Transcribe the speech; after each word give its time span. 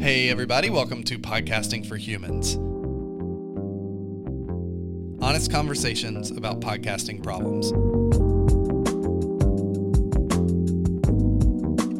Hey, 0.00 0.30
everybody, 0.30 0.70
welcome 0.70 1.02
to 1.04 1.18
Podcasting 1.18 1.84
for 1.84 1.98
Humans. 1.98 2.54
Honest 5.22 5.52
conversations 5.52 6.30
about 6.30 6.60
podcasting 6.60 7.22
problems. 7.22 7.70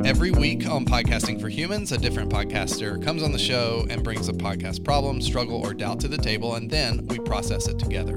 Every 0.07 0.31
week 0.31 0.67
on 0.67 0.87
Podcasting 0.87 1.43
for 1.43 1.51
Humans, 1.51 1.93
a 1.93 1.99
different 1.99 2.33
podcaster 2.33 3.05
comes 3.05 3.23
on 3.23 3.33
the 3.33 3.39
show 3.39 3.87
and 3.91 4.03
brings 4.03 4.31
a 4.31 4.33
podcast 4.33 4.83
problem, 4.83 5.21
struggle, 5.21 5.61
or 5.61 5.75
doubt 5.75 6.01
to 6.01 6.09
the 6.09 6.17
table, 6.17 6.55
and 6.55 6.71
then 6.71 7.07
we 7.09 7.19
process 7.19 7.69
it 7.69 7.79
together. 7.79 8.17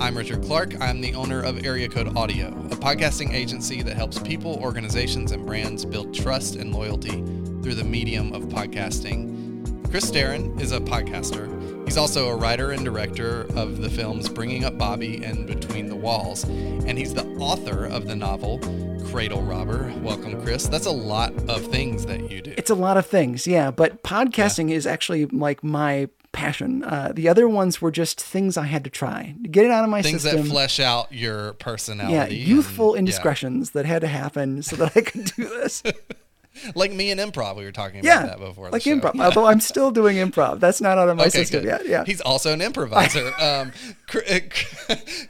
I'm 0.00 0.16
Richard 0.16 0.42
Clark. 0.42 0.80
I'm 0.80 1.00
the 1.00 1.14
owner 1.14 1.40
of 1.40 1.64
Area 1.64 1.88
Code 1.88 2.16
Audio, 2.16 2.48
a 2.72 2.74
podcasting 2.74 3.32
agency 3.32 3.82
that 3.82 3.94
helps 3.94 4.18
people, 4.18 4.56
organizations, 4.56 5.30
and 5.30 5.46
brands 5.46 5.84
build 5.84 6.12
trust 6.12 6.56
and 6.56 6.74
loyalty 6.74 7.22
through 7.62 7.74
the 7.74 7.84
medium 7.84 8.32
of 8.32 8.44
podcasting. 8.44 9.88
Chris 9.88 10.10
Staron 10.10 10.60
is 10.60 10.72
a 10.72 10.80
podcaster. 10.80 11.48
He's 11.84 11.96
also 11.96 12.28
a 12.28 12.36
writer 12.36 12.72
and 12.72 12.84
director 12.84 13.42
of 13.54 13.82
the 13.82 13.90
films 13.90 14.28
Bringing 14.28 14.64
Up 14.64 14.76
Bobby 14.76 15.22
and 15.22 15.46
Between 15.46 15.86
the 15.86 15.94
Walls, 15.94 16.44
and 16.44 16.98
he's 16.98 17.14
the 17.14 17.26
author 17.36 17.86
of 17.86 18.06
the 18.06 18.16
novel 18.16 18.58
Cradle 19.10 19.42
Robber. 19.42 19.92
Welcome, 20.00 20.42
Chris. 20.42 20.66
That's 20.66 20.86
a 20.86 20.92
lot 20.92 21.34
of 21.48 21.66
things 21.66 22.06
that 22.06 22.30
you 22.30 22.40
do. 22.40 22.54
It's 22.56 22.70
a 22.70 22.74
lot 22.74 22.96
of 22.96 23.06
things, 23.06 23.46
yeah. 23.46 23.70
But 23.70 24.02
podcasting 24.02 24.70
yeah. 24.70 24.76
is 24.76 24.86
actually 24.86 25.26
like 25.26 25.62
my 25.62 26.08
passion. 26.32 26.82
Uh, 26.82 27.12
the 27.14 27.28
other 27.28 27.46
ones 27.46 27.82
were 27.82 27.90
just 27.90 28.20
things 28.20 28.56
I 28.56 28.64
had 28.64 28.84
to 28.84 28.90
try 28.90 29.36
to 29.42 29.48
get 29.48 29.66
it 29.66 29.70
out 29.70 29.84
of 29.84 29.90
my 29.90 30.02
things 30.02 30.22
system. 30.22 30.38
Things 30.38 30.48
that 30.48 30.52
flesh 30.52 30.80
out 30.80 31.12
your 31.12 31.52
personality. 31.54 32.14
Yeah, 32.14 32.26
youthful 32.26 32.94
and, 32.94 33.00
indiscretions 33.00 33.68
yeah. 33.68 33.82
that 33.82 33.86
had 33.86 34.00
to 34.00 34.08
happen 34.08 34.62
so 34.62 34.76
that 34.76 34.96
I 34.96 35.02
could 35.02 35.26
do 35.36 35.44
this. 35.44 35.82
like 36.74 36.92
me 36.92 37.10
and 37.10 37.20
improv, 37.20 37.56
we 37.56 37.64
were 37.64 37.72
talking 37.72 38.00
about 38.00 38.06
yeah, 38.06 38.26
that 38.26 38.38
before. 38.38 38.70
Like 38.70 38.82
improv, 38.82 39.14
yeah. 39.14 39.24
although 39.26 39.46
I'm 39.46 39.60
still 39.60 39.90
doing 39.90 40.16
improv. 40.16 40.60
That's 40.60 40.80
not 40.80 40.98
out 40.98 41.08
of 41.08 41.16
my 41.16 41.24
okay, 41.24 41.30
system 41.30 41.62
good. 41.62 41.68
yet. 41.68 41.86
Yeah, 41.86 42.04
he's 42.04 42.20
also 42.20 42.52
an 42.52 42.60
improviser. 42.60 43.32
um, 43.38 43.72
uh, 44.14 44.38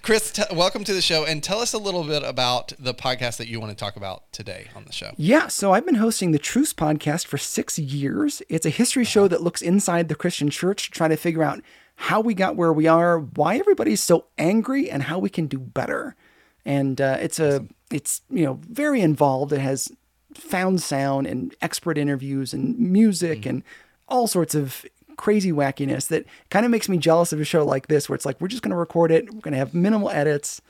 Chris, 0.03 0.33
t- 0.33 0.43
welcome 0.53 0.85
to 0.85 0.93
the 0.93 1.01
show, 1.01 1.25
and 1.25 1.43
tell 1.43 1.61
us 1.61 1.73
a 1.73 1.79
little 1.79 2.05
bit 2.05 2.23
about 2.23 2.73
the 2.79 2.95
podcast 2.95 3.37
that 3.39 3.49
you 3.49 3.61
want 3.61 3.71
to 3.71 3.77
talk 3.77 3.97
about 3.97 4.31
today 4.33 4.69
on 4.75 4.85
the 4.85 4.93
show. 4.93 5.13
Yeah, 5.17 5.49
so 5.49 5.73
I've 5.73 5.87
been 5.87 5.97
hosting 5.97 6.33
the 6.33 6.39
Truce 6.39 6.73
podcast 6.73 7.27
for 7.27 7.39
six 7.39 7.79
years. 7.79 8.43
It's 8.49 8.67
a 8.67 8.71
history 8.71 9.05
show 9.05 9.29
that 9.29 9.43
looks 9.43 9.63
inside 9.63 10.09
the 10.09 10.15
Christian 10.15 10.51
church 10.51 10.87
to 10.87 10.91
try 10.91 11.09
to 11.09 11.17
figure 11.17 11.43
out 11.43 11.61
how 11.97 12.21
we 12.21 12.35
got 12.35 12.57
where 12.57 12.73
we 12.73 12.87
are, 12.87 13.19
why 13.19 13.57
everybody's 13.57 14.03
so 14.03 14.27
angry, 14.39 14.91
and 14.91 15.05
how 15.05 15.19
we 15.19 15.29
can 15.29 15.47
do 15.47 15.59
better. 15.59 16.17
And 16.65 17.01
uh, 17.01 17.19
it's 17.21 17.39
a 17.39 17.67
it's 17.91 18.23
you 18.31 18.45
know 18.45 18.59
very 18.69 19.01
involved. 19.01 19.53
It 19.53 19.61
has 19.61 19.93
found 20.35 20.81
sound 20.81 21.27
and 21.27 21.55
expert 21.61 21.99
interviews 21.99 22.53
and 22.53 22.79
music 22.79 23.41
mm-hmm. 23.41 23.49
and 23.49 23.63
all 24.09 24.27
sorts 24.27 24.55
of 24.55 24.85
crazy 25.17 25.53
wackiness 25.53 26.09
that 26.09 26.27
kind 26.51 26.65
of 26.65 26.71
makes 26.71 26.89
me 26.89 26.99
jealous 26.99 27.33
of 27.33 27.41
a 27.41 27.45
show 27.45 27.65
like 27.65 27.87
this 27.87 28.09
where 28.09 28.15
it's 28.15 28.27
like 28.27 28.41
we're 28.41 28.49
just 28.49 28.63
going 28.63 28.71
to 28.71 28.77
record 28.77 29.11
it 29.11 29.33
we're 29.33 29.41
going 29.41 29.53
to 29.53 29.59
have 29.59 29.75
minimal 29.75 30.11
edits. 30.11 30.61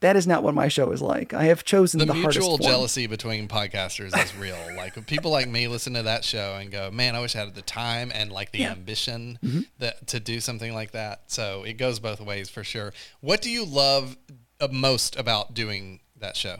That 0.00 0.16
is 0.16 0.26
not 0.26 0.42
what 0.42 0.54
my 0.54 0.68
show 0.68 0.92
is 0.92 1.02
like. 1.02 1.34
I 1.34 1.44
have 1.44 1.62
chosen 1.62 1.98
the, 1.98 2.06
the 2.06 2.14
mutual 2.14 2.56
jealousy 2.56 3.06
between 3.06 3.48
podcasters 3.48 4.18
is 4.18 4.34
real. 4.34 4.56
Like 4.74 5.06
people 5.06 5.30
like 5.30 5.46
me 5.46 5.68
listen 5.68 5.92
to 5.92 6.04
that 6.04 6.24
show 6.24 6.56
and 6.58 6.70
go 6.70 6.90
man 6.90 7.14
i 7.14 7.20
wish 7.20 7.36
i 7.36 7.40
had 7.40 7.54
the 7.54 7.60
time 7.60 8.10
and 8.14 8.32
like 8.32 8.50
the 8.50 8.60
yeah. 8.60 8.72
ambition 8.72 9.38
mm-hmm. 9.44 9.60
that 9.78 10.06
to 10.08 10.18
do 10.18 10.40
something 10.40 10.72
like 10.72 10.92
that. 10.92 11.24
So 11.26 11.64
it 11.64 11.74
goes 11.74 11.98
both 11.98 12.20
ways 12.20 12.48
for 12.48 12.64
sure. 12.64 12.94
What 13.20 13.42
do 13.42 13.50
you 13.50 13.66
love 13.66 14.16
uh, 14.60 14.68
most 14.72 15.16
about 15.16 15.52
doing 15.52 16.00
that 16.18 16.36
show? 16.36 16.56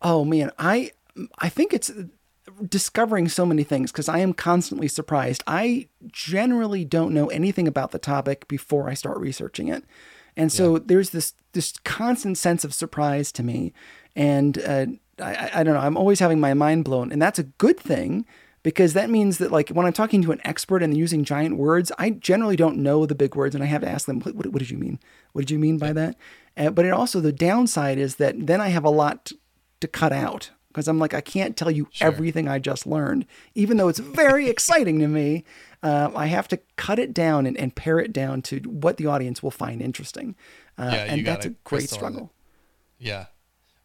Oh 0.00 0.24
man 0.24 0.52
i 0.58 0.92
I 1.38 1.48
think 1.48 1.72
it's 1.72 1.90
discovering 2.68 3.28
so 3.28 3.44
many 3.44 3.62
things 3.62 3.92
because 3.92 4.08
I 4.08 4.18
am 4.18 4.32
constantly 4.32 4.88
surprised. 4.88 5.42
I 5.46 5.88
generally 6.06 6.84
don't 6.84 7.14
know 7.14 7.28
anything 7.28 7.68
about 7.68 7.90
the 7.90 7.98
topic 7.98 8.48
before 8.48 8.88
I 8.88 8.94
start 8.94 9.18
researching 9.18 9.68
it. 9.68 9.84
And 10.36 10.52
so 10.52 10.76
yeah. 10.76 10.82
there's 10.86 11.10
this 11.10 11.34
this 11.52 11.74
constant 11.84 12.38
sense 12.38 12.64
of 12.64 12.72
surprise 12.72 13.32
to 13.32 13.42
me, 13.42 13.72
and 14.14 14.56
uh, 14.58 14.86
I, 15.20 15.50
I 15.54 15.62
don't 15.64 15.74
know. 15.74 15.80
I'm 15.80 15.96
always 15.96 16.20
having 16.20 16.38
my 16.38 16.54
mind 16.54 16.84
blown, 16.84 17.10
and 17.10 17.20
that's 17.20 17.40
a 17.40 17.44
good 17.44 17.78
thing 17.78 18.24
because 18.62 18.92
that 18.92 19.10
means 19.10 19.38
that 19.38 19.50
like 19.50 19.70
when 19.70 19.84
I'm 19.84 19.92
talking 19.92 20.22
to 20.22 20.30
an 20.30 20.40
expert 20.44 20.80
and 20.80 20.96
using 20.96 21.24
giant 21.24 21.56
words, 21.56 21.90
I 21.98 22.10
generally 22.10 22.54
don't 22.54 22.78
know 22.78 23.04
the 23.04 23.16
big 23.16 23.34
words, 23.34 23.56
and 23.56 23.64
I 23.64 23.66
have 23.66 23.80
to 23.80 23.88
ask 23.88 24.06
them, 24.06 24.20
"What, 24.20 24.36
what 24.36 24.60
did 24.60 24.70
you 24.70 24.78
mean? 24.78 25.00
What 25.32 25.42
did 25.42 25.50
you 25.50 25.58
mean 25.58 25.76
by 25.76 25.92
that?" 25.92 26.16
Uh, 26.56 26.70
but 26.70 26.84
it 26.84 26.92
also 26.92 27.18
the 27.18 27.32
downside 27.32 27.98
is 27.98 28.16
that 28.16 28.34
then 28.46 28.60
I 28.60 28.68
have 28.68 28.84
a 28.84 28.90
lot 28.90 29.32
to 29.80 29.88
cut 29.88 30.12
out 30.12 30.50
because 30.78 30.88
I'm 30.88 30.98
like, 30.98 31.12
I 31.12 31.20
can't 31.20 31.56
tell 31.56 31.70
you 31.70 31.88
sure. 31.90 32.06
everything 32.06 32.48
I 32.48 32.58
just 32.58 32.86
learned, 32.86 33.26
even 33.54 33.76
though 33.76 33.88
it's 33.88 33.98
very 33.98 34.48
exciting 34.50 35.00
to 35.00 35.08
me. 35.08 35.44
Uh, 35.82 36.10
I 36.14 36.26
have 36.26 36.48
to 36.48 36.58
cut 36.76 36.98
it 36.98 37.12
down 37.14 37.46
and, 37.46 37.56
and, 37.56 37.74
pare 37.74 38.00
it 38.00 38.12
down 38.12 38.42
to 38.42 38.58
what 38.60 38.96
the 38.96 39.06
audience 39.06 39.44
will 39.44 39.52
find 39.52 39.80
interesting. 39.80 40.34
Uh, 40.76 40.90
yeah, 40.92 41.04
and 41.04 41.26
that's 41.26 41.46
a 41.46 41.50
great 41.62 41.88
struggle. 41.88 42.32
Yeah. 42.98 43.26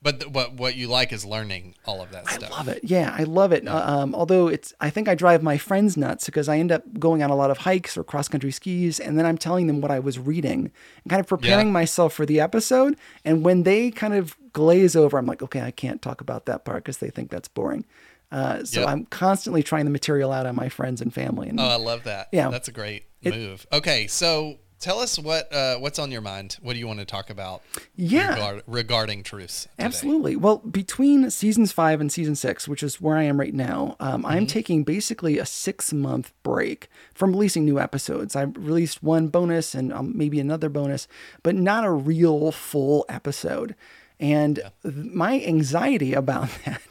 But 0.03 0.19
th- 0.19 0.31
what 0.33 0.53
what 0.53 0.75
you 0.75 0.87
like 0.87 1.13
is 1.13 1.23
learning 1.23 1.75
all 1.85 2.01
of 2.01 2.11
that 2.11 2.27
stuff. 2.27 2.51
I 2.51 2.57
love 2.57 2.67
it. 2.67 2.81
Yeah, 2.83 3.15
I 3.17 3.23
love 3.23 3.53
it. 3.53 3.63
Yeah. 3.63 3.73
Uh, 3.73 4.01
um, 4.01 4.13
although 4.13 4.49
it's, 4.49 4.73
I 4.81 4.89
think 4.89 5.07
I 5.07 5.15
drive 5.15 5.41
my 5.41 5.57
friends 5.57 5.95
nuts 5.95 6.25
because 6.25 6.49
I 6.49 6.57
end 6.57 6.73
up 6.73 6.83
going 6.99 7.23
on 7.23 7.29
a 7.29 7.35
lot 7.35 7.51
of 7.51 7.59
hikes 7.59 7.97
or 7.97 8.03
cross 8.03 8.27
country 8.27 8.51
skis, 8.51 8.99
and 8.99 9.17
then 9.17 9.25
I'm 9.25 9.37
telling 9.37 9.67
them 9.67 9.79
what 9.79 9.91
I 9.91 9.99
was 9.99 10.19
reading 10.19 10.71
and 11.03 11.09
kind 11.09 11.21
of 11.21 11.27
preparing 11.27 11.67
yeah. 11.67 11.73
myself 11.73 12.13
for 12.13 12.25
the 12.25 12.41
episode. 12.41 12.97
And 13.23 13.45
when 13.45 13.63
they 13.63 13.91
kind 13.91 14.13
of 14.13 14.35
glaze 14.51 14.95
over, 14.95 15.17
I'm 15.17 15.25
like, 15.25 15.41
okay, 15.41 15.61
I 15.61 15.71
can't 15.71 16.01
talk 16.01 16.19
about 16.19 16.47
that 16.47 16.65
part 16.65 16.83
because 16.83 16.97
they 16.97 17.09
think 17.09 17.31
that's 17.31 17.47
boring. 17.47 17.85
Uh, 18.29 18.65
so 18.65 18.81
yep. 18.81 18.89
I'm 18.89 19.05
constantly 19.05 19.63
trying 19.63 19.85
the 19.85 19.91
material 19.91 20.31
out 20.33 20.45
on 20.45 20.55
my 20.55 20.67
friends 20.67 21.01
and 21.01 21.13
family. 21.13 21.47
And, 21.47 21.59
oh, 21.59 21.63
I 21.63 21.77
love 21.77 22.03
that. 22.03 22.27
Yeah, 22.33 22.49
that's 22.49 22.67
a 22.67 22.71
great 22.71 23.05
it, 23.21 23.33
move. 23.33 23.65
Okay, 23.71 24.07
so 24.07 24.57
tell 24.83 24.99
us 24.99 25.17
what 25.17 25.51
uh, 25.53 25.77
what's 25.77 25.97
on 25.97 26.11
your 26.11 26.21
mind. 26.21 26.57
What 26.61 26.73
do 26.73 26.79
you 26.79 26.85
want 26.85 26.99
to 26.99 27.05
talk 27.05 27.29
about? 27.29 27.61
Yeah, 27.95 28.33
regard, 28.33 28.63
regarding 28.67 29.23
Truce. 29.23 29.67
Absolutely. 29.79 30.35
Well, 30.35 30.57
between 30.57 31.29
seasons 31.29 31.71
five 31.71 32.01
and 32.01 32.11
season 32.11 32.35
six, 32.35 32.67
which 32.67 32.83
is 32.83 32.99
where 33.01 33.17
I 33.17 33.23
am 33.23 33.39
right 33.39 33.53
now, 33.53 33.95
um, 33.99 34.21
mm-hmm. 34.21 34.31
I'm 34.31 34.47
taking 34.47 34.83
basically 34.83 35.39
a 35.39 35.45
six 35.45 35.93
month 35.93 36.33
break 36.43 36.89
from 37.13 37.31
releasing 37.31 37.63
new 37.63 37.79
episodes. 37.79 38.35
I've 38.35 38.55
released 38.57 39.01
one 39.01 39.29
bonus 39.29 39.73
and 39.73 39.93
um, 39.93 40.11
maybe 40.15 40.39
another 40.39 40.69
bonus, 40.69 41.07
but 41.41 41.55
not 41.55 41.85
a 41.85 41.91
real 41.91 42.51
full 42.51 43.05
episode. 43.07 43.75
And 44.19 44.57
yeah. 44.57 44.91
my 44.91 45.41
anxiety 45.41 46.13
about 46.13 46.49
that 46.65 46.81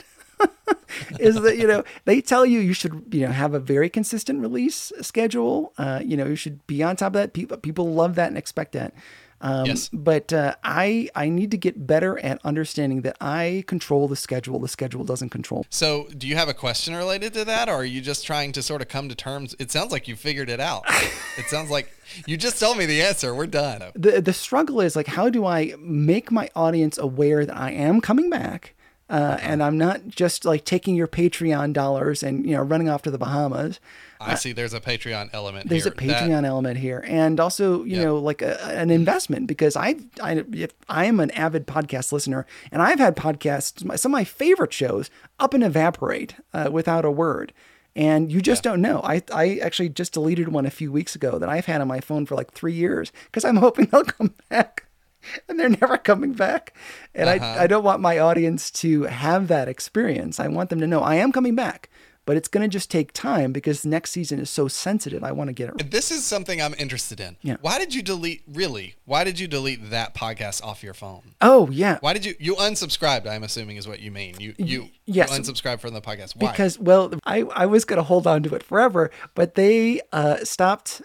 is 1.19 1.41
that 1.41 1.56
you 1.56 1.66
know 1.66 1.84
they 2.04 2.20
tell 2.20 2.44
you 2.44 2.60
you 2.60 2.72
should 2.72 3.04
you 3.10 3.26
know 3.26 3.32
have 3.32 3.54
a 3.54 3.60
very 3.60 3.88
consistent 3.88 4.41
release 4.41 4.93
schedule. 5.00 5.72
Uh, 5.78 6.00
you 6.04 6.16
know 6.16 6.26
you 6.26 6.37
should 6.37 6.66
be 6.66 6.82
on 6.82 6.97
top 6.97 7.09
of 7.09 7.15
that. 7.15 7.32
People 7.32 7.56
people 7.56 7.93
love 7.93 8.15
that 8.16 8.28
and 8.28 8.38
expect 8.38 8.72
that. 8.72 8.94
Um, 9.43 9.66
yes. 9.66 9.91
But 9.93 10.32
uh, 10.32 10.54
I 10.62 11.09
I 11.15 11.28
need 11.28 11.50
to 11.50 11.56
get 11.56 11.87
better 11.87 12.19
at 12.20 12.41
understanding 12.44 13.03
that 13.03 13.16
I 13.20 13.65
control 13.66 14.06
the 14.06 14.16
schedule. 14.16 14.60
The 14.60 14.69
schedule 14.69 15.03
doesn't 15.03 15.31
control. 15.31 15.66
So, 15.69 16.09
do 16.16 16.28
you 16.28 16.37
have 16.37 16.49
a 16.49 16.54
question 16.54 16.94
related 16.94 17.34
to 17.34 17.44
that, 17.44 17.69
or 17.69 17.75
are 17.75 17.84
you 17.84 18.00
just 18.00 18.25
trying 18.25 18.53
to 18.53 18.62
sort 18.62 18.82
of 18.82 18.88
come 18.88 19.09
to 19.09 19.16
terms? 19.16 19.56
It 19.59 19.72
sounds 19.72 19.91
like 19.91 20.06
you 20.06 20.14
figured 20.14 20.49
it 20.49 20.60
out. 20.60 20.84
it 21.37 21.47
sounds 21.47 21.70
like 21.70 21.93
you 22.26 22.37
just 22.37 22.60
told 22.60 22.78
me 22.78 22.87
the 22.87 23.03
answer. 23.03 23.34
We're 23.34 23.47
done. 23.47 23.82
The 23.94 24.20
the 24.20 24.32
struggle 24.32 24.81
is 24.81 24.94
like, 24.94 25.09
how 25.09 25.28
do 25.28 25.44
I 25.44 25.75
make 25.81 26.31
my 26.31 26.49
audience 26.54 26.97
aware 26.97 27.44
that 27.44 27.56
I 27.56 27.72
am 27.72 28.00
coming 28.00 28.31
back? 28.31 28.75
Uh, 29.12 29.37
and 29.43 29.62
I'm 29.62 29.77
not 29.77 30.09
just 30.09 30.47
like 30.47 30.65
taking 30.65 30.97
your 30.97 31.06
Patreon 31.06 31.75
dollars 31.75 32.23
and 32.23 32.47
you 32.47 32.56
know 32.56 32.62
running 32.62 32.89
off 32.89 33.03
to 33.03 33.11
the 33.11 33.19
Bahamas. 33.19 33.78
I 34.19 34.37
see. 34.37 34.53
There's 34.53 34.73
a 34.73 34.81
Patreon 34.81 35.28
element. 35.34 35.69
There's 35.69 35.84
here. 35.84 35.93
a 35.93 35.95
Patreon 35.95 36.28
that, 36.28 36.45
element 36.47 36.78
here, 36.78 37.05
and 37.06 37.39
also 37.39 37.84
you 37.84 37.97
yep. 37.97 38.05
know 38.06 38.17
like 38.17 38.41
a, 38.41 38.59
an 38.69 38.89
investment 38.89 39.49
because 39.49 39.77
I 39.77 39.97
I 40.23 40.43
if 40.55 40.73
I 40.89 41.05
am 41.05 41.21
an 41.21 41.31
avid 41.33 41.67
podcast 41.67 42.11
listener, 42.11 42.47
and 42.71 42.81
I've 42.81 42.99
had 42.99 43.15
podcasts 43.15 43.81
some 43.99 44.12
of 44.12 44.12
my 44.12 44.25
favorite 44.25 44.73
shows 44.73 45.11
up 45.39 45.53
and 45.53 45.62
evaporate 45.62 46.37
uh, 46.55 46.71
without 46.73 47.05
a 47.05 47.11
word. 47.11 47.53
And 47.94 48.32
you 48.32 48.41
just 48.41 48.64
yeah. 48.64 48.70
don't 48.70 48.81
know. 48.81 49.03
I, 49.05 49.23
I 49.31 49.59
actually 49.59 49.91
just 49.91 50.14
deleted 50.14 50.49
one 50.49 50.64
a 50.64 50.70
few 50.70 50.91
weeks 50.91 51.14
ago 51.14 51.38
that 51.38 51.50
I've 51.50 51.67
had 51.67 51.82
on 51.82 51.88
my 51.88 52.00
phone 52.00 52.25
for 52.25 52.35
like 52.35 52.53
three 52.53 52.73
years 52.73 53.12
because 53.26 53.44
I'm 53.44 53.56
hoping 53.56 53.85
they'll 53.93 54.05
come 54.05 54.35
back. 54.49 54.87
and 55.49 55.59
they're 55.59 55.69
never 55.69 55.97
coming 55.99 56.33
back. 56.33 56.75
And 57.15 57.29
uh-huh. 57.29 57.45
I, 57.45 57.65
I 57.65 57.67
don't 57.67 57.85
want 57.85 58.01
my 58.01 58.19
audience 58.19 58.71
to 58.73 59.05
have 59.05 59.49
that 59.49 59.69
experience. 59.69 60.41
I 60.41 60.49
want 60.49 60.71
them 60.71 60.81
to 60.81 60.87
know 60.87 61.01
I 61.01 61.17
am 61.17 61.33
coming 61.33 61.55
back, 61.55 61.91
but 62.25 62.37
it's 62.37 62.49
going 62.49 62.63
to 62.63 62.69
just 62.69 62.91
take 62.91 63.13
time 63.13 63.53
because 63.53 63.85
next 63.85 64.11
season 64.11 64.39
is 64.39 64.49
so 64.49 64.69
sensitive. 64.69 65.25
I 65.25 65.33
want 65.33 65.49
to 65.49 65.53
get 65.53 65.71
it. 65.71 65.91
This 65.91 66.11
is 66.11 66.25
something 66.25 66.63
I'm 66.63 66.75
interested 66.79 67.21
in. 67.21 67.37
Yeah. 67.43 67.57
Why 67.61 67.79
did 67.79 67.95
you 67.95 68.03
delete, 68.03 68.43
really? 68.47 68.95
Why 69.05 69.25
did 69.25 69.39
you 69.39 69.49
delete 69.49 69.91
that 69.91 70.15
podcast 70.15 70.63
off 70.63 70.83
your 70.83 70.95
phone? 70.95 71.35
Oh, 71.41 71.69
yeah. 71.71 71.99
Why 72.01 72.13
did 72.13 72.25
you, 72.25 72.35
you 72.39 72.55
unsubscribed, 72.57 73.27
I'm 73.27 73.43
assuming 73.43 73.77
is 73.77 73.89
what 73.89 74.01
you 74.01 74.11
mean. 74.11 74.37
You, 74.39 74.55
you, 74.57 74.89
yes. 75.05 75.31
you 75.31 75.41
unsubscribed 75.43 75.81
from 75.81 75.95
the 75.95 76.01
podcast. 76.01 76.37
Why? 76.37 76.53
Because, 76.53 76.79
well, 76.79 77.13
I, 77.25 77.41
I 77.43 77.67
was 77.67 77.85
going 77.85 77.97
to 77.99 78.05
hold 78.05 78.27
on 78.27 78.43
to 78.45 78.55
it 78.55 78.63
forever, 78.63 79.11
but 79.35 79.55
they 79.57 80.01
uh, 80.13 80.45
stopped 80.45 81.03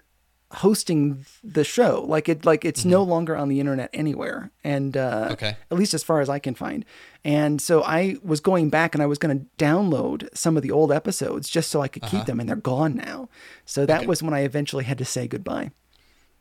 hosting 0.52 1.26
the 1.44 1.64
show. 1.64 2.06
Like 2.08 2.30
it, 2.30 2.46
like 2.46 2.64
it's 2.64 2.86
no 2.86 3.02
mm-hmm. 3.02 3.12
longer 3.12 3.36
on 3.36 3.50
the 3.50 3.60
internet 3.60 3.90
anywhere, 3.94 4.52
and 4.64 4.96
uh, 4.96 5.30
Okay. 5.32 5.58
at 5.70 5.78
least 5.78 5.94
as 5.94 6.04
far 6.04 6.22
as 6.22 6.30
I 6.30 6.40
can 6.40 6.56
find. 6.56 6.86
And 7.24 7.62
so 7.62 7.84
I 7.84 8.16
was 8.24 8.40
going 8.40 8.70
back 8.70 8.96
and 8.96 9.04
I 9.04 9.08
was 9.08 9.18
going 9.18 9.38
to 9.38 9.46
download 9.64 10.30
some 10.34 10.56
of 10.56 10.64
the 10.64 10.72
old 10.72 10.92
episodes 10.92 11.50
just 11.50 11.70
so 11.70 11.82
I 11.82 11.90
could 11.90 12.04
keep 12.04 12.14
uh-huh. 12.14 12.24
them, 12.24 12.40
and 12.40 12.48
they're 12.48 12.56
gone 12.56 12.96
now. 12.96 13.28
So 13.66 13.86
that 13.86 14.06
was 14.08 14.24
when 14.24 14.34
I 14.34 14.42
eventually 14.42 14.86
had 14.86 14.98
to 15.00 15.06
say 15.06 15.28
goodbye. 15.28 15.72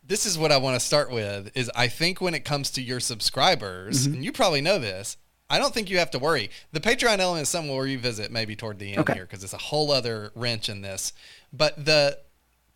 this 0.07 0.25
is 0.25 0.39
what 0.39 0.53
I 0.53 0.57
want 0.59 0.79
to 0.79 0.87
start 0.87 1.11
with 1.11 1.51
is 1.57 1.69
I 1.75 1.89
think 1.89 2.21
when 2.21 2.35
it 2.35 2.45
comes 2.45 2.71
to 2.73 2.83
your 2.83 3.01
subscribers, 3.01 4.05
mm-hmm. 4.05 4.15
and 4.15 4.25
you 4.25 4.31
probably 4.31 4.61
know 4.61 4.79
this, 4.79 5.17
I 5.51 5.59
don't 5.59 5.75
think 5.75 5.91
you 5.91 5.99
have 5.99 6.11
to 6.13 6.19
worry. 6.21 6.51
The 6.73 6.81
Patreon 6.81 7.19
element 7.19 7.43
is 7.43 7.49
something 7.49 7.71
we'll 7.71 7.81
revisit 7.81 8.31
maybe 8.31 8.55
toward 8.57 8.79
the 8.79 8.91
end 8.91 9.01
Okay. 9.01 9.15
here 9.15 9.25
because 9.25 9.43
it's 9.43 9.53
a 9.53 9.59
whole 9.59 9.91
other 9.91 10.31
wrench 10.35 10.69
in 10.69 10.81
this. 10.83 11.13
But 11.53 11.85
the 11.85 12.19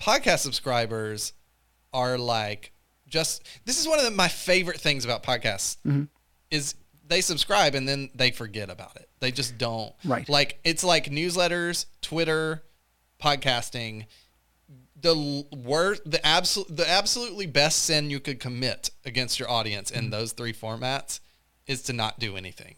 podcast 0.01 0.39
subscribers 0.39 1.33
are 1.93 2.17
like 2.19 2.73
just 3.09 3.47
this 3.65 3.81
is 3.81 3.89
one 3.89 3.99
of 3.99 4.05
the, 4.05 4.11
my 4.11 4.29
favorite 4.29 4.81
things 4.81 5.05
about 5.05 5.23
podcasts 5.23 5.77
mm-hmm. 5.87 6.05
is 6.51 6.75
they 7.07 7.21
subscribe 7.21 7.75
and 7.75 7.89
then 7.89 8.09
they 8.15 8.31
forget 8.31 8.71
about 8.71 8.97
it. 8.97 9.09
They 9.19 9.33
just 9.33 9.59
don't. 9.59 9.93
Right. 10.05 10.29
Like 10.29 10.61
it's 10.65 10.85
like 10.85 11.07
newsletters, 11.07 11.87
Twitter, 12.01 12.63
podcasting 13.21 14.07
the 15.01 15.47
worst 15.65 16.03
the 16.11 16.25
absolute 16.27 16.75
the 16.75 16.89
absolutely 16.89 17.47
best 17.47 17.85
sin 17.85 18.11
you 18.11 18.21
could 18.21 18.39
commit 18.39 18.91
against 19.05 19.39
your 19.39 19.51
audience 19.51 19.91
in 19.91 20.03
mm-hmm. 20.03 20.11
those 20.11 20.33
three 20.33 20.53
formats 20.53 21.21
is 21.67 21.83
to 21.83 21.93
not 21.93 22.19
do 22.19 22.37
anything 22.37 22.75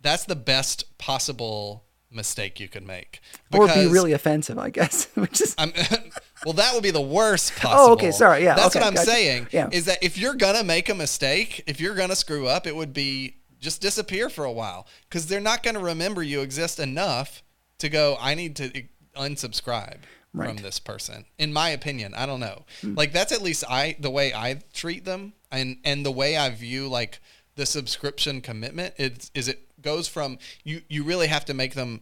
that's 0.00 0.24
the 0.24 0.36
best 0.36 0.98
possible 0.98 1.84
mistake 2.14 2.60
you 2.60 2.68
could 2.68 2.86
make 2.86 3.20
or 3.52 3.66
be 3.68 3.86
really 3.86 4.12
offensive, 4.12 4.58
I 4.58 4.70
guess. 4.70 5.06
Which 5.14 5.40
is 5.40 5.54
I'm, 5.58 5.72
well 6.44 6.54
that 6.54 6.74
would 6.74 6.82
be 6.82 6.90
the 6.90 7.00
worst 7.00 7.52
oh, 7.56 7.60
possible 7.60 7.84
Oh, 7.84 7.92
okay, 7.92 8.10
sorry, 8.10 8.44
yeah, 8.44 8.54
that's 8.54 8.74
okay, 8.74 8.80
what 8.80 8.88
i'm 8.88 8.94
gotcha. 8.94 9.10
saying 9.10 9.48
Yeah. 9.50 9.68
is 9.72 9.84
that 9.86 9.98
if 10.02 10.18
you're 10.18 10.34
gonna 10.34 10.64
make 10.64 10.88
a 10.88 10.94
mistake 10.94 11.62
if 11.66 11.80
you're 11.80 11.94
gonna 11.94 12.16
screw 12.16 12.46
up 12.46 12.66
it 12.66 12.74
would 12.76 12.92
be 12.92 13.36
just 13.60 13.80
disappear 13.80 14.28
for 14.28 14.44
a 14.44 14.52
while 14.52 14.86
because 15.08 15.26
they're 15.26 15.40
not 15.40 15.62
gonna 15.62 15.80
remember 15.80 16.22
you 16.22 16.40
exist 16.40 16.78
enough 16.80 17.42
to 17.78 17.88
go 17.88 18.16
i 18.20 18.34
need 18.34 18.56
to 18.56 18.76
eh, 18.76 18.82
unsubscribe 19.16 19.98
Right. 20.34 20.48
from 20.48 20.56
this 20.62 20.78
person 20.78 21.26
in 21.38 21.52
my 21.52 21.68
opinion 21.68 22.14
i 22.14 22.24
don't 22.24 22.40
know 22.40 22.64
hmm. 22.80 22.94
like 22.94 23.12
that's 23.12 23.32
at 23.32 23.42
least 23.42 23.64
i 23.68 23.96
the 24.00 24.08
way 24.08 24.32
i 24.32 24.62
treat 24.72 25.04
them 25.04 25.34
and 25.50 25.76
and 25.84 26.06
the 26.06 26.10
way 26.10 26.38
i 26.38 26.48
view 26.48 26.88
like 26.88 27.20
the 27.56 27.66
subscription 27.66 28.40
commitment 28.40 28.94
is 28.96 29.30
is 29.34 29.46
it 29.46 29.68
goes 29.82 30.08
from 30.08 30.38
you 30.64 30.82
you 30.88 31.02
really 31.04 31.26
have 31.26 31.44
to 31.44 31.54
make 31.54 31.74
them 31.74 32.00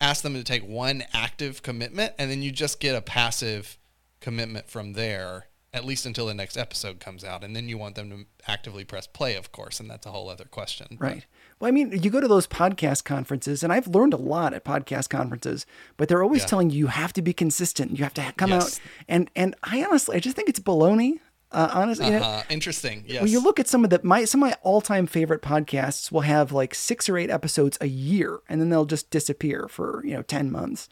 ask 0.00 0.22
them 0.22 0.34
to 0.34 0.44
take 0.44 0.66
one 0.66 1.02
active 1.12 1.62
commitment 1.62 2.12
and 2.18 2.30
then 2.30 2.42
you 2.42 2.50
just 2.50 2.80
get 2.80 2.94
a 2.94 3.00
passive 3.02 3.78
commitment 4.20 4.68
from 4.68 4.94
there 4.94 5.46
at 5.74 5.84
least 5.84 6.06
until 6.06 6.26
the 6.26 6.34
next 6.34 6.56
episode 6.56 6.98
comes 6.98 7.22
out 7.22 7.44
and 7.44 7.54
then 7.54 7.68
you 7.68 7.76
want 7.76 7.94
them 7.94 8.08
to 8.10 8.24
actively 8.50 8.84
press 8.84 9.06
play 9.06 9.34
of 9.34 9.52
course 9.52 9.78
and 9.80 9.90
that's 9.90 10.06
a 10.06 10.10
whole 10.10 10.28
other 10.28 10.44
question 10.46 10.86
But- 10.98 11.00
Right. 11.00 11.26
Well, 11.60 11.66
I 11.66 11.72
mean, 11.72 11.90
you 12.04 12.08
go 12.08 12.20
to 12.20 12.28
those 12.28 12.46
podcast 12.46 13.02
conferences, 13.02 13.64
and 13.64 13.72
I've 13.72 13.88
learned 13.88 14.14
a 14.14 14.16
lot 14.16 14.54
at 14.54 14.64
podcast 14.64 15.08
conferences, 15.08 15.66
but 15.96 16.08
they're 16.08 16.22
always 16.22 16.42
Yeah. 16.42 16.46
telling 16.46 16.70
you 16.70 16.78
you 16.78 16.86
have 16.86 17.12
to 17.14 17.20
be 17.20 17.32
consistent. 17.32 17.98
You 17.98 18.04
have 18.04 18.14
to 18.14 18.32
come 18.36 18.50
Yes. 18.50 18.76
out, 18.76 18.80
and 19.08 19.28
and 19.34 19.56
I 19.64 19.82
honestly, 19.82 20.14
I 20.14 20.20
just 20.20 20.36
think 20.36 20.48
it's 20.48 20.60
baloney. 20.60 21.18
Uh, 21.50 21.70
honestly, 21.72 22.06
you 22.06 22.12
know, 22.12 22.18
uh, 22.18 22.42
interesting 22.50 23.04
yes 23.06 23.22
when 23.22 23.30
you 23.30 23.42
look 23.42 23.58
at 23.58 23.66
some 23.66 23.82
of 23.82 23.88
the 23.90 23.98
my 24.02 24.24
some 24.26 24.42
of 24.42 24.50
my 24.50 24.56
all 24.62 24.82
time 24.82 25.06
favorite 25.06 25.40
podcasts 25.40 26.12
will 26.12 26.20
have 26.20 26.52
like 26.52 26.74
six 26.74 27.08
or 27.08 27.16
eight 27.16 27.30
episodes 27.30 27.78
a 27.80 27.86
year, 27.88 28.40
and 28.48 28.60
then 28.60 28.68
they'll 28.68 28.84
just 28.84 29.10
disappear 29.10 29.66
for 29.68 30.02
you 30.04 30.12
know 30.12 30.22
ten 30.22 30.50
months. 30.50 30.88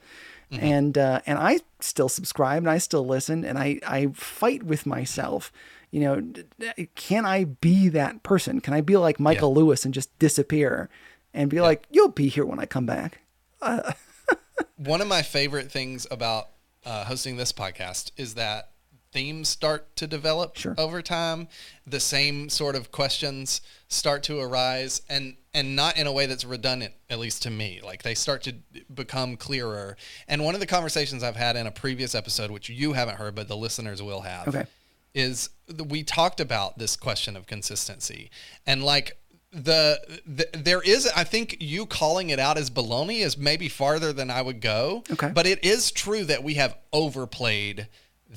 And 0.61 0.97
uh, 0.97 1.21
and 1.27 1.39
I 1.41 1.59
still 1.81 2.09
subscribe 2.09 2.63
and 2.63 2.71
I 2.71 2.79
still 2.79 3.05
listen 3.05 3.45
and 3.45 3.59
I 3.59 3.81
I 3.87 4.07
fight 4.15 4.63
with 4.63 4.87
myself. 4.87 5.53
You 5.91 6.01
know, 6.01 6.75
can 6.95 7.27
I 7.27 7.45
be 7.45 7.89
that 7.89 8.23
person? 8.23 8.61
Can 8.61 8.73
I 8.73 8.81
be 8.81 8.97
like 8.97 9.19
Michael 9.19 9.53
Lewis 9.55 9.85
and 9.85 9.93
just 9.93 10.17
disappear 10.21 10.89
and 11.35 11.51
be 11.51 11.61
like, 11.61 11.87
you'll 11.91 12.09
be 12.09 12.29
here 12.29 12.45
when 12.45 12.61
I 12.61 12.67
come 12.67 12.87
back? 12.87 13.21
one 14.77 15.01
of 15.01 15.09
my 15.09 15.23
favorite 15.23 15.71
things 15.71 16.07
about 16.11 16.49
uh, 16.85 17.05
hosting 17.05 17.37
this 17.37 17.53
podcast 17.53 18.13
is 18.17 18.35
that 18.35 18.71
themes 19.17 19.49
start 19.49 19.97
to 19.97 20.07
develop 20.07 20.57
Sure. 20.59 20.75
over 20.77 21.01
time. 21.01 21.49
The 21.87 22.01
same 22.01 22.51
sort 22.51 22.77
of 22.77 22.93
questions 22.93 23.63
start 23.89 24.23
to 24.25 24.39
arise, 24.41 25.01
and 25.09 25.37
and 25.55 25.75
not 25.75 25.97
in 25.97 26.07
a 26.07 26.13
way 26.13 26.27
that's 26.27 26.45
redundant, 26.45 26.93
at 27.09 27.19
least 27.19 27.43
to 27.45 27.51
me. 27.51 27.81
Like 27.83 28.03
they 28.03 28.15
start 28.15 28.43
to 28.43 28.53
become 28.95 29.37
clearer. 29.39 29.97
And 30.29 30.45
one 30.45 30.55
of 30.55 30.61
the 30.61 30.67
conversations 30.67 31.23
I've 31.23 31.37
had 31.37 31.57
in 31.57 31.67
a 31.67 31.71
previous 31.71 32.15
episode, 32.15 32.51
which 32.51 32.69
you 32.69 32.93
haven't 32.93 33.17
heard, 33.17 33.35
but 33.35 33.49
the 33.49 33.57
listeners 33.57 34.03
will 34.03 34.21
have, 34.21 34.49
Okay. 34.49 34.67
is 35.15 35.49
we 35.89 36.03
talked 36.03 36.41
about 36.41 36.77
this 36.79 36.95
question 36.95 37.37
of 37.37 37.47
consistency 37.47 38.31
and 38.67 38.83
like 38.85 39.17
the, 39.51 39.99
the 40.27 40.47
there 40.53 40.83
is 40.83 41.07
I 41.17 41.25
think 41.25 41.57
you 41.61 41.87
calling 41.87 42.29
it 42.29 42.39
out 42.39 42.59
as 42.59 42.69
baloney 42.69 43.21
is 43.25 43.39
maybe 43.39 43.69
farther 43.71 44.13
than 44.13 44.31
I 44.31 44.43
would 44.43 44.61
go. 44.61 45.05
Okay. 45.11 45.31
But 45.35 45.47
it 45.47 45.65
is 45.65 45.91
true 45.91 46.25
that 46.25 46.43
we 46.45 46.55
have 46.55 46.77
overplayed 46.93 47.89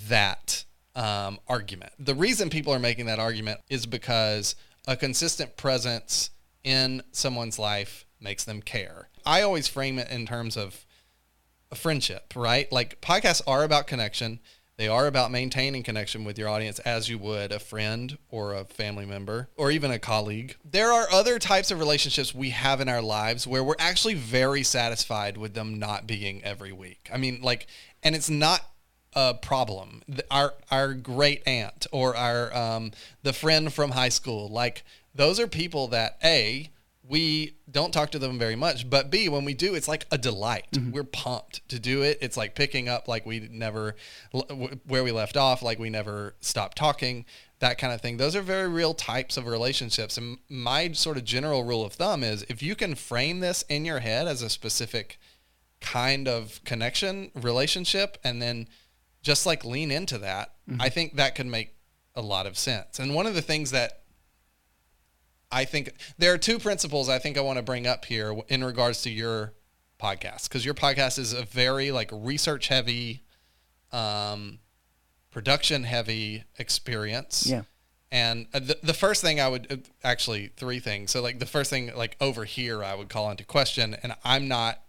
that 0.07 0.63
um, 0.95 1.39
argument. 1.47 1.93
The 1.99 2.15
reason 2.15 2.49
people 2.49 2.73
are 2.73 2.79
making 2.79 3.05
that 3.07 3.19
argument 3.19 3.61
is 3.69 3.85
because 3.85 4.55
a 4.87 4.95
consistent 4.95 5.55
presence 5.57 6.31
in 6.63 7.03
someone's 7.11 7.59
life 7.59 8.05
makes 8.19 8.43
them 8.43 8.61
care. 8.61 9.09
I 9.25 9.41
always 9.41 9.67
frame 9.67 9.99
it 9.99 10.09
in 10.09 10.25
terms 10.25 10.57
of 10.57 10.85
a 11.71 11.75
friendship, 11.75 12.33
right? 12.35 12.71
Like 12.71 12.99
podcasts 13.01 13.41
are 13.45 13.63
about 13.63 13.87
connection. 13.87 14.39
They 14.77 14.87
are 14.87 15.07
about 15.07 15.29
maintaining 15.29 15.83
connection 15.83 16.23
with 16.23 16.39
your 16.39 16.47
audience 16.47 16.79
as 16.79 17.09
you 17.09 17.17
would 17.17 17.51
a 17.51 17.59
friend 17.59 18.17
or 18.29 18.53
a 18.53 18.63
family 18.63 19.05
member 19.05 19.49
or 19.57 19.71
even 19.71 19.91
a 19.91 19.99
colleague. 19.99 20.55
There 20.63 20.91
are 20.91 21.11
other 21.11 21.37
types 21.37 21.69
of 21.69 21.79
relationships 21.79 22.33
we 22.33 22.51
have 22.51 22.79
in 22.79 22.87
our 22.87 23.01
lives 23.01 23.45
where 23.45 23.63
we're 23.63 23.75
actually 23.77 24.13
very 24.13 24.63
satisfied 24.63 25.37
with 25.37 25.53
them 25.53 25.79
not 25.79 26.07
being 26.07 26.41
every 26.43 26.71
week. 26.71 27.09
I 27.13 27.17
mean, 27.17 27.41
like, 27.41 27.67
and 28.03 28.15
it's 28.15 28.29
not 28.29 28.61
a 29.13 29.33
problem. 29.33 30.01
Our 30.29 30.53
our 30.71 30.93
great 30.93 31.47
aunt 31.47 31.87
or 31.91 32.15
our 32.15 32.55
um, 32.55 32.91
the 33.23 33.33
friend 33.33 33.73
from 33.73 33.91
high 33.91 34.09
school, 34.09 34.49
like 34.49 34.83
those 35.15 35.39
are 35.39 35.47
people 35.47 35.87
that 35.89 36.17
a 36.23 36.71
we 37.09 37.55
don't 37.69 37.91
talk 37.91 38.11
to 38.11 38.19
them 38.19 38.37
very 38.37 38.55
much 38.55 38.87
but 38.87 39.09
b 39.09 39.27
when 39.27 39.43
we 39.43 39.55
do 39.55 39.73
it's 39.73 39.87
like 39.87 40.05
a 40.11 40.17
delight. 40.17 40.77
We're 40.91 41.03
pumped 41.03 41.67
to 41.69 41.79
do 41.79 42.03
it. 42.03 42.19
It's 42.21 42.37
like 42.37 42.53
picking 42.55 42.87
up 42.87 43.07
like 43.07 43.25
we 43.25 43.49
never 43.51 43.95
where 44.85 45.03
we 45.03 45.11
left 45.11 45.35
off 45.35 45.63
like 45.63 45.79
we 45.79 45.89
never 45.89 46.35
stopped 46.39 46.77
talking 46.77 47.25
that 47.59 47.77
kind 47.77 47.91
of 47.91 47.99
thing. 47.99 48.17
Those 48.17 48.35
are 48.35 48.41
very 48.41 48.69
real 48.69 48.93
types 48.93 49.35
of 49.37 49.47
relationships 49.47 50.17
and 50.17 50.37
my 50.49 50.91
sort 50.91 51.17
of 51.17 51.25
general 51.25 51.63
rule 51.63 51.83
of 51.83 51.93
thumb 51.93 52.23
is 52.23 52.45
if 52.47 52.61
you 52.61 52.75
can 52.75 52.93
frame 52.93 53.39
this 53.39 53.63
in 53.63 53.85
your 53.85 53.99
head 53.99 54.27
as 54.27 54.43
a 54.43 54.49
specific 54.49 55.19
kind 55.81 56.27
of 56.27 56.63
connection 56.63 57.31
relationship 57.33 58.17
and 58.23 58.41
then 58.41 58.67
just 59.21 59.45
like 59.45 59.65
lean 59.65 59.91
into 59.91 60.17
that 60.17 60.53
i 60.79 60.89
think 60.89 61.15
that 61.15 61.35
could 61.35 61.47
make 61.47 61.75
a 62.15 62.21
lot 62.21 62.45
of 62.45 62.57
sense 62.57 62.99
and 62.99 63.13
one 63.13 63.25
of 63.25 63.35
the 63.35 63.41
things 63.41 63.71
that 63.71 63.99
I 65.51 65.65
think 65.65 65.93
there 66.17 66.33
are 66.33 66.37
two 66.37 66.59
principles 66.59 67.09
I 67.09 67.19
think 67.19 67.37
I 67.37 67.41
want 67.41 67.57
to 67.57 67.63
bring 67.63 67.87
up 67.87 68.05
here 68.05 68.35
in 68.49 68.63
regards 68.63 69.01
to 69.03 69.09
your 69.09 69.53
podcast 69.99 70.43
because 70.43 70.63
your 70.63 70.73
podcast 70.73 71.17
is 71.17 71.33
a 71.33 71.43
very 71.43 71.91
like 71.91 72.09
research 72.13 72.67
heavy, 72.67 73.23
um, 73.91 74.59
production 75.31 75.83
heavy 75.83 76.43
experience. 76.57 77.47
Yeah. 77.47 77.63
And 78.11 78.47
uh, 78.53 78.59
the, 78.59 78.77
the 78.81 78.93
first 78.93 79.21
thing 79.21 79.39
I 79.39 79.47
would 79.47 79.71
uh, 79.71 79.77
actually 80.03 80.51
three 80.55 80.79
things. 80.79 81.11
So 81.11 81.21
like 81.21 81.39
the 81.39 81.45
first 81.45 81.69
thing 81.69 81.91
like 81.95 82.15
over 82.21 82.45
here 82.45 82.83
I 82.83 82.95
would 82.95 83.09
call 83.09 83.29
into 83.31 83.43
question, 83.43 83.95
and 84.03 84.15
I'm 84.23 84.47
not, 84.47 84.81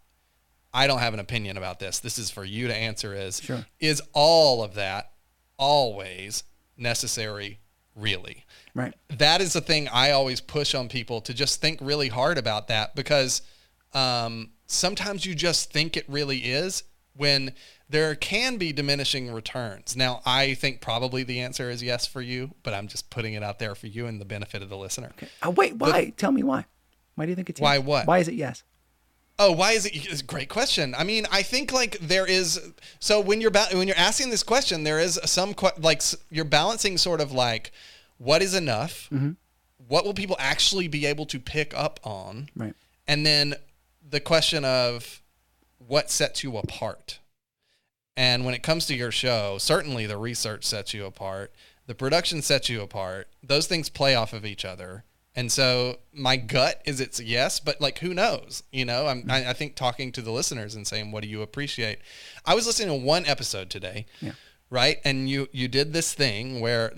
I 0.73 0.87
don't 0.87 0.99
have 1.01 1.15
an 1.15 1.21
opinion 1.21 1.57
about 1.57 1.81
this. 1.81 1.99
This 1.99 2.19
is 2.19 2.31
for 2.31 2.45
you 2.45 2.69
to 2.69 2.75
answer. 2.75 3.15
Is 3.15 3.41
Sure. 3.41 3.67
is 3.79 4.01
all 4.13 4.63
of 4.63 4.75
that 4.75 5.13
always 5.57 6.45
necessary? 6.77 7.61
Really? 7.97 8.45
Right. 8.73 8.95
that 9.09 9.41
is 9.41 9.53
the 9.53 9.61
thing 9.61 9.89
I 9.89 10.13
always 10.13 10.41
push 10.41 10.77
on 10.77 10.89
people 10.89 11.21
to 11.23 11.35
just 11.35 11.61
think 11.61 11.81
really 11.83 12.07
hard 12.09 12.39
about 12.39 12.69
that 12.69 12.95
because 12.95 13.43
um, 13.93 14.51
sometimes 14.67 15.27
you 15.27 15.35
just 15.35 15.73
think 15.73 15.97
it 15.97 16.05
really 16.09 16.39
is 16.39 16.85
when 17.17 17.53
there 17.89 18.15
can 18.15 18.57
be 18.57 18.73
diminishing 18.73 19.33
returns. 19.33 19.97
Now, 19.97 20.23
I 20.25 20.55
think 20.55 20.81
probably 20.81 21.25
the 21.25 21.41
answer 21.41 21.69
is 21.69 21.83
yes 21.83 22.07
for 22.07 22.23
you, 22.23 22.53
but 22.63 22.73
I'm 22.73 22.87
just 22.87 23.11
putting 23.11 23.35
it 23.35 23.43
out 23.43 23.59
there 23.59 23.75
for 23.75 23.89
you 23.89 24.07
and 24.07 24.21
the 24.21 24.25
benefit 24.25 24.63
of 24.63 24.69
the 24.69 24.79
listener. 24.79 25.11
Uh, 25.45 25.51
wait, 25.51 25.75
why? 25.75 26.13
Tell 26.17 26.31
me 26.31 26.45
why. 26.45 26.65
Why 27.17 27.27
do 27.27 27.31
you 27.31 27.37
think 27.37 27.51
it's 27.51 27.61
Why 27.61 27.77
yes? 27.77 27.85
what? 27.85 28.07
Why 28.07 28.21
is 28.21 28.29
it 28.29 28.35
yes? 28.35 28.63
Oh, 29.43 29.53
why 29.53 29.73
is 29.73 29.87
it? 29.87 29.93
It's 29.95 30.21
a 30.21 30.25
great 30.25 30.51
question. 30.51 30.95
I 30.95 31.03
mean, 31.03 31.27
I 31.33 31.43
think 31.43 31.73
like 31.73 31.99
there 31.99 32.27
is. 32.27 32.61
So 32.99 33.21
when 33.21 33.41
you're 33.41 33.51
ba- 33.51 33.69
when 33.73 33.89
you're 33.89 33.97
asking 33.97 34.29
this 34.29 34.43
question, 34.43 34.85
there 34.85 35.01
is 35.01 35.19
some 35.25 35.55
que- 35.55 35.71
like 35.79 36.03
you're 36.31 36.45
balancing 36.45 36.99
sort 36.99 37.23
of 37.23 37.33
like 37.33 37.73
what 38.19 38.43
is 38.43 38.55
enough, 38.55 39.09
mm-hmm. 39.11 39.31
what 39.89 40.05
will 40.05 40.13
people 40.13 40.37
actually 40.39 40.89
be 40.89 41.07
able 41.07 41.25
to 41.25 41.41
pick 41.41 41.73
up 41.75 41.99
on, 42.05 42.51
Right. 42.55 42.75
and 43.09 43.25
then 43.25 43.55
the 44.07 44.21
question 44.21 44.63
of 44.63 45.23
what 45.79 46.11
sets 46.11 46.45
you 46.45 46.59
apart. 46.59 47.19
And 48.19 48.45
when 48.45 48.53
it 48.53 48.63
comes 48.63 48.85
to 48.87 48.95
your 48.95 49.11
show, 49.11 49.57
certainly 49.57 50.05
the 50.05 50.19
research 50.19 50.67
sets 50.67 50.93
you 50.93 51.07
apart, 51.07 51.55
the 51.87 51.95
production 51.95 52.43
sets 52.43 52.69
you 52.69 52.83
apart. 52.83 53.29
Those 53.43 53.67
things 53.67 53.89
play 53.89 54.15
off 54.15 54.35
of 54.35 54.45
each 54.45 54.67
other. 54.67 55.05
And 55.37 55.51
so 55.53 55.99
my 56.13 56.37
gut 56.37 56.83
is 56.85 57.01
it's 57.01 57.21
yes, 57.21 57.61
but 57.61 57.81
like 57.81 57.99
who 58.01 58.13
knows? 58.15 58.63
You 58.73 58.85
know, 58.85 59.07
I'm, 59.07 59.25
I, 59.31 59.51
I 59.51 59.53
think 59.53 59.77
talking 59.77 60.11
to 60.13 60.23
the 60.23 60.33
listeners 60.33 60.75
and 60.75 60.87
saying, 60.87 61.13
what 61.13 61.23
do 61.23 61.29
you 61.29 61.41
appreciate? 61.43 62.01
I 62.45 62.55
was 62.55 62.67
listening 62.67 62.89
to 62.89 63.07
one 63.07 63.25
episode 63.27 63.71
today, 63.71 64.07
Yeah. 64.21 64.33
right? 64.71 64.99
And 65.05 65.31
you 65.31 65.49
you 65.53 65.69
did 65.69 65.93
this 65.93 66.13
thing 66.15 66.61
where 66.61 66.93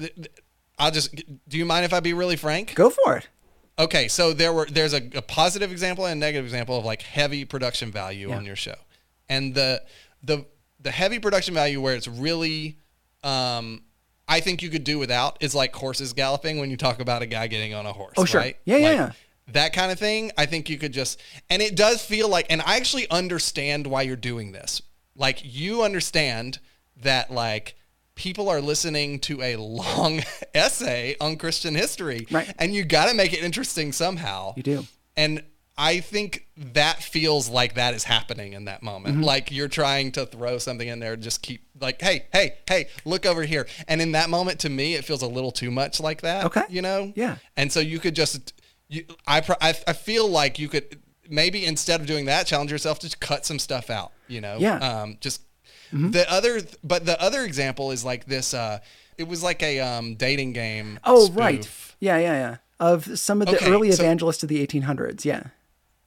I'll 0.79 0.91
just. 0.91 1.15
Do 1.47 1.59
you 1.59 1.67
mind 1.67 1.85
if 1.85 1.93
I 1.93 2.01
be 2.01 2.15
really 2.15 2.37
frank? 2.37 2.75
Go 2.75 2.89
for 2.89 3.17
it. 3.19 3.29
Okay, 3.79 4.09
so 4.09 4.33
there 4.33 4.53
were 4.53 4.67
there's 4.67 4.95
a, 4.95 5.03
a 5.15 5.23
positive 5.23 5.71
example 5.71 6.07
and 6.07 6.13
a 6.15 6.27
negative 6.27 6.45
example 6.47 6.79
of 6.79 6.85
like 6.87 7.03
heavy 7.03 7.45
production 7.45 7.91
value 7.93 8.31
Yeah. 8.31 8.37
on 8.37 8.45
your 8.47 8.57
show, 8.57 8.77
and 9.29 9.55
the 9.55 9.83
the 10.23 10.47
the 10.81 10.91
heavy 10.91 11.19
production 11.19 11.53
value 11.55 11.81
where 11.81 11.95
it's 11.95 12.09
really, 12.09 12.79
um, 13.23 13.83
I 14.33 14.41
think 14.41 14.63
you 14.63 14.71
could 14.71 14.85
do 14.85 14.99
without 14.99 15.37
is 15.41 15.55
like 15.55 15.75
horses 15.75 16.13
galloping 16.13 16.59
when 16.59 16.71
you 16.71 16.77
talk 16.77 17.01
about 17.01 17.23
a 17.23 17.27
guy 17.27 17.47
getting 17.49 17.75
on 17.75 17.87
a 17.87 17.93
horse. 17.93 18.15
Oh, 18.17 18.25
sure. 18.25 18.41
right? 18.41 18.57
Yeah, 18.65 18.77
yeah, 18.79 18.89
Like, 18.89 18.97
yeah. 18.97 19.13
That 19.49 19.73
kind 19.73 19.93
of 19.93 19.99
thing, 19.99 20.31
I 20.39 20.47
think 20.47 20.71
you 20.71 20.79
could 20.79 20.93
just, 20.93 21.21
and 21.51 21.61
it 21.61 21.75
does 21.77 22.03
feel 22.03 22.29
like, 22.29 22.47
and 22.49 22.63
I 22.63 22.77
actually 22.77 23.11
understand 23.11 23.87
why 23.87 24.03
you're 24.03 24.17
doing 24.17 24.53
this. 24.53 24.81
Like 25.17 25.41
you 25.43 25.83
understand 25.83 26.59
that 27.03 27.31
like 27.31 27.75
people 28.15 28.49
are 28.49 28.61
listening 28.61 29.19
to 29.21 29.43
a 29.43 29.57
long 29.57 30.23
essay 30.55 31.17
on 31.21 31.37
Christian 31.37 31.75
history, 31.75 32.27
Right. 32.31 32.55
and 32.59 32.73
you 32.75 32.85
got 32.85 33.09
to 33.11 33.15
make 33.15 33.33
it 33.33 33.43
interesting 33.45 33.93
somehow. 33.93 34.55
You 34.57 34.63
do. 34.63 34.87
And 35.17 35.43
I 35.77 36.01
think 36.01 36.47
that 36.57 37.03
feels 37.03 37.49
like 37.49 37.75
that 37.75 37.95
is 37.95 38.05
happening 38.05 38.53
in 38.53 38.67
that 38.67 38.83
moment. 38.83 39.17
Mm-hmm. 39.17 39.25
Like 39.25 39.51
you're 39.51 39.69
trying 39.69 40.13
to 40.13 40.27
throw 40.27 40.59
something 40.59 40.87
in 40.87 41.01
there, 41.01 41.17
just 41.17 41.43
keep 41.43 41.63
like, 41.83 42.01
hey, 42.01 42.27
hey, 42.33 42.55
hey, 42.69 42.89
look 43.05 43.27
over 43.27 43.43
here. 43.43 43.67
And 43.89 44.01
in 44.01 44.13
that 44.13 44.31
moment, 44.31 44.61
to 44.61 44.71
me, 44.71 44.95
it 44.95 45.05
feels 45.05 45.23
a 45.23 45.27
little 45.27 45.51
too 45.51 45.71
much 45.71 46.01
like 46.01 46.23
that. 46.23 46.47
Okay. 46.47 46.63
You 46.71 46.81
know? 46.83 47.13
Yeah. 47.17 47.37
And 47.57 47.71
so 47.71 47.81
you 47.81 47.99
could 47.99 48.15
just, 48.15 48.55
you, 48.89 49.05
I, 49.27 49.43
I, 49.61 49.75
I 49.87 49.93
feel 49.93 50.29
like 50.29 50.59
you 50.59 50.69
could 50.69 51.01
maybe 51.29 51.65
instead 51.67 52.01
of 52.01 52.07
doing 52.07 52.27
that, 52.27 52.47
challenge 52.47 52.71
yourself 52.71 52.99
to 53.01 53.17
cut 53.19 53.45
some 53.45 53.59
stuff 53.59 53.91
out. 53.91 54.13
You 54.29 54.41
know? 54.41 54.57
Yeah. 54.59 54.77
Um, 54.79 55.19
just 55.21 55.43
the 55.93 56.25
other, 56.33 56.63
but 56.83 57.05
the 57.05 57.21
other 57.21 57.43
example 57.43 57.91
is 57.91 58.05
like 58.05 58.25
this. 58.25 58.55
Uh, 58.55 58.79
it 59.19 59.29
was 59.29 59.43
like 59.43 59.63
a 59.63 59.81
um, 59.81 60.15
dating 60.15 60.55
game. 60.55 60.99
Oh, 61.05 61.27
spoof. 61.27 61.37
right. 61.37 61.71
Yeah, 62.01 62.17
yeah, 62.19 62.33
yeah. 62.33 62.57
Of 62.81 63.19
some 63.19 63.43
of 63.43 63.49
the 63.49 63.57
Okay, 63.57 63.71
early 63.71 63.93
so- 63.93 64.03
evangelists 64.03 64.43
of 64.43 64.49
the 64.49 64.67
1800s. 64.67 65.25
Yeah. 65.25 65.43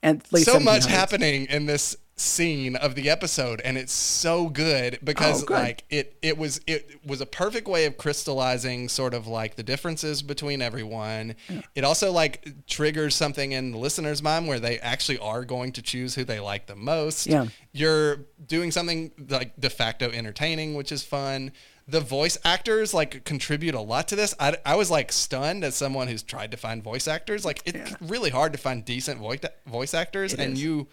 And 0.02 0.24
late 0.32 0.46
so 0.46 0.60
much 0.60 0.86
happening 0.86 1.46
in 1.50 1.66
this 1.66 1.96
scene 2.18 2.78
of 2.78 2.96
the 2.96 3.10
episode 3.10 3.60
and 3.66 3.78
it's 3.78 3.92
so 3.92 4.48
good 4.48 4.98
because 5.04 5.44
Oh, 5.44 5.48
good. 5.48 5.54
like 5.54 5.84
it 5.90 6.18
it 6.22 6.38
was 6.38 6.62
it 6.66 6.98
was 7.06 7.20
a 7.20 7.26
perfect 7.26 7.68
way 7.68 7.84
of 7.86 7.98
crystallizing 7.98 8.88
sort 8.88 9.14
of 9.14 9.28
like 9.28 9.56
the 9.58 9.64
differences 9.64 10.22
between 10.22 10.62
everyone 10.62 11.36
it 11.76 11.84
also 11.84 12.14
like 12.14 12.48
triggers 12.68 13.16
something 13.16 13.52
in 13.52 13.74
the 13.74 13.78
listener's 13.78 14.24
mind 14.24 14.48
where 14.48 14.62
they 14.62 14.80
actually 14.80 15.18
are 15.18 15.44
going 15.44 15.74
to 15.74 15.82
choose 15.82 16.16
who 16.16 16.24
they 16.24 16.40
like 16.40 16.68
the 16.68 16.76
most 16.78 17.28
Yeah. 17.28 17.48
you're 17.74 18.22
doing 18.48 18.72
something 18.72 19.12
like 19.28 19.60
de 19.60 19.70
facto 19.70 20.10
entertaining 20.10 20.74
which 20.76 20.94
is 20.94 21.04
fun 21.04 21.52
the 21.86 22.00
voice 22.00 22.38
actors 22.46 22.94
like 22.94 23.26
contribute 23.26 23.76
a 23.76 23.82
lot 23.82 24.08
to 24.08 24.16
this 24.16 24.34
i, 24.40 24.56
I 24.66 24.76
was 24.76 24.90
like 24.90 25.12
stunned 25.12 25.66
as 25.66 25.76
someone 25.76 26.08
who's 26.08 26.24
tried 26.24 26.52
to 26.52 26.58
find 26.58 26.82
voice 26.82 27.10
actors 27.10 27.44
like 27.44 27.62
it's 27.66 27.92
Yeah. 27.92 27.98
really 28.00 28.30
hard 28.30 28.54
to 28.54 28.58
find 28.58 28.86
decent 28.86 29.20
voice 29.20 29.40
voice 29.68 29.94
actors 29.94 30.32
It 30.34 30.40
and 30.40 30.54
is. 30.54 30.64
you 30.64 30.88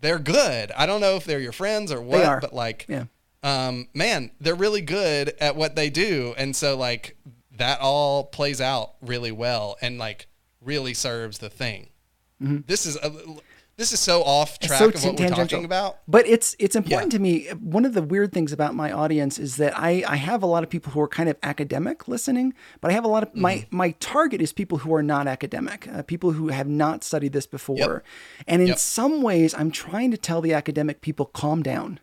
they're 0.00 0.18
good. 0.18 0.72
I 0.72 0.86
don't 0.86 1.00
know 1.00 1.16
if 1.16 1.24
they're 1.24 1.40
your 1.40 1.52
friends 1.52 1.92
or 1.92 2.00
what 2.00 2.20
but 2.40 2.52
like 2.54 2.86
Yeah. 2.88 3.04
um 3.42 3.88
man 3.94 4.30
they're 4.40 4.54
really 4.54 4.80
good 4.80 5.34
at 5.40 5.56
what 5.56 5.76
they 5.76 5.90
do. 5.90 6.34
And 6.36 6.54
so 6.56 6.76
like 6.76 7.16
that 7.56 7.80
all 7.80 8.24
plays 8.24 8.60
out 8.60 8.94
really 9.02 9.32
well 9.32 9.76
and 9.82 9.98
like 9.98 10.26
really 10.62 10.94
serves 10.94 11.38
the 11.38 11.50
thing. 11.50 11.88
This 12.40 12.86
is 12.86 12.96
a, 12.96 13.12
this 13.80 13.92
is 13.92 14.00
so 14.00 14.22
off. 14.22 14.58
Track 14.58 14.78
so 14.78 14.88
of 14.88 14.94
what 14.94 15.02
we're 15.04 15.16
tangential. 15.16 15.46
talking 15.46 15.64
about 15.64 15.98
But 16.06 16.26
it's 16.26 16.54
it's 16.58 16.76
important 16.76 17.12
Yeah. 17.12 17.18
to 17.18 17.22
me. 17.22 17.34
One 17.78 17.84
of 17.84 17.94
the 17.94 18.02
weird 18.02 18.30
things 18.32 18.52
about 18.52 18.74
my 18.74 18.92
audience 18.92 19.38
is 19.38 19.56
that 19.56 19.72
I, 19.76 20.04
I 20.06 20.16
have 20.16 20.42
a 20.42 20.46
lot 20.46 20.62
of 20.62 20.68
people 20.70 20.92
who 20.92 21.00
are 21.00 21.08
kind 21.08 21.28
of 21.28 21.36
academic 21.42 22.06
listening, 22.06 22.52
but 22.80 22.90
I 22.90 22.94
have 22.94 23.04
a 23.04 23.08
lot 23.08 23.22
of 23.24 23.34
my 23.34 23.54
Mm-hmm. 23.56 23.76
my 23.76 23.90
target 23.98 24.40
is 24.42 24.52
people 24.52 24.78
who 24.78 24.94
are 24.94 25.02
not 25.02 25.26
academic, 25.26 25.88
uh, 25.88 26.02
people 26.02 26.32
who 26.32 26.48
have 26.48 26.68
not 26.68 27.02
studied 27.04 27.32
this 27.32 27.46
before. 27.46 28.02
And 28.46 28.60
in 28.62 28.68
Yep. 28.68 28.78
some 28.78 29.22
ways, 29.22 29.54
I'm 29.54 29.70
trying 29.70 30.10
to 30.12 30.16
tell 30.18 30.40
the 30.42 30.52
academic 30.52 31.00
people 31.00 31.26
calm 31.26 31.62
down. 31.62 31.98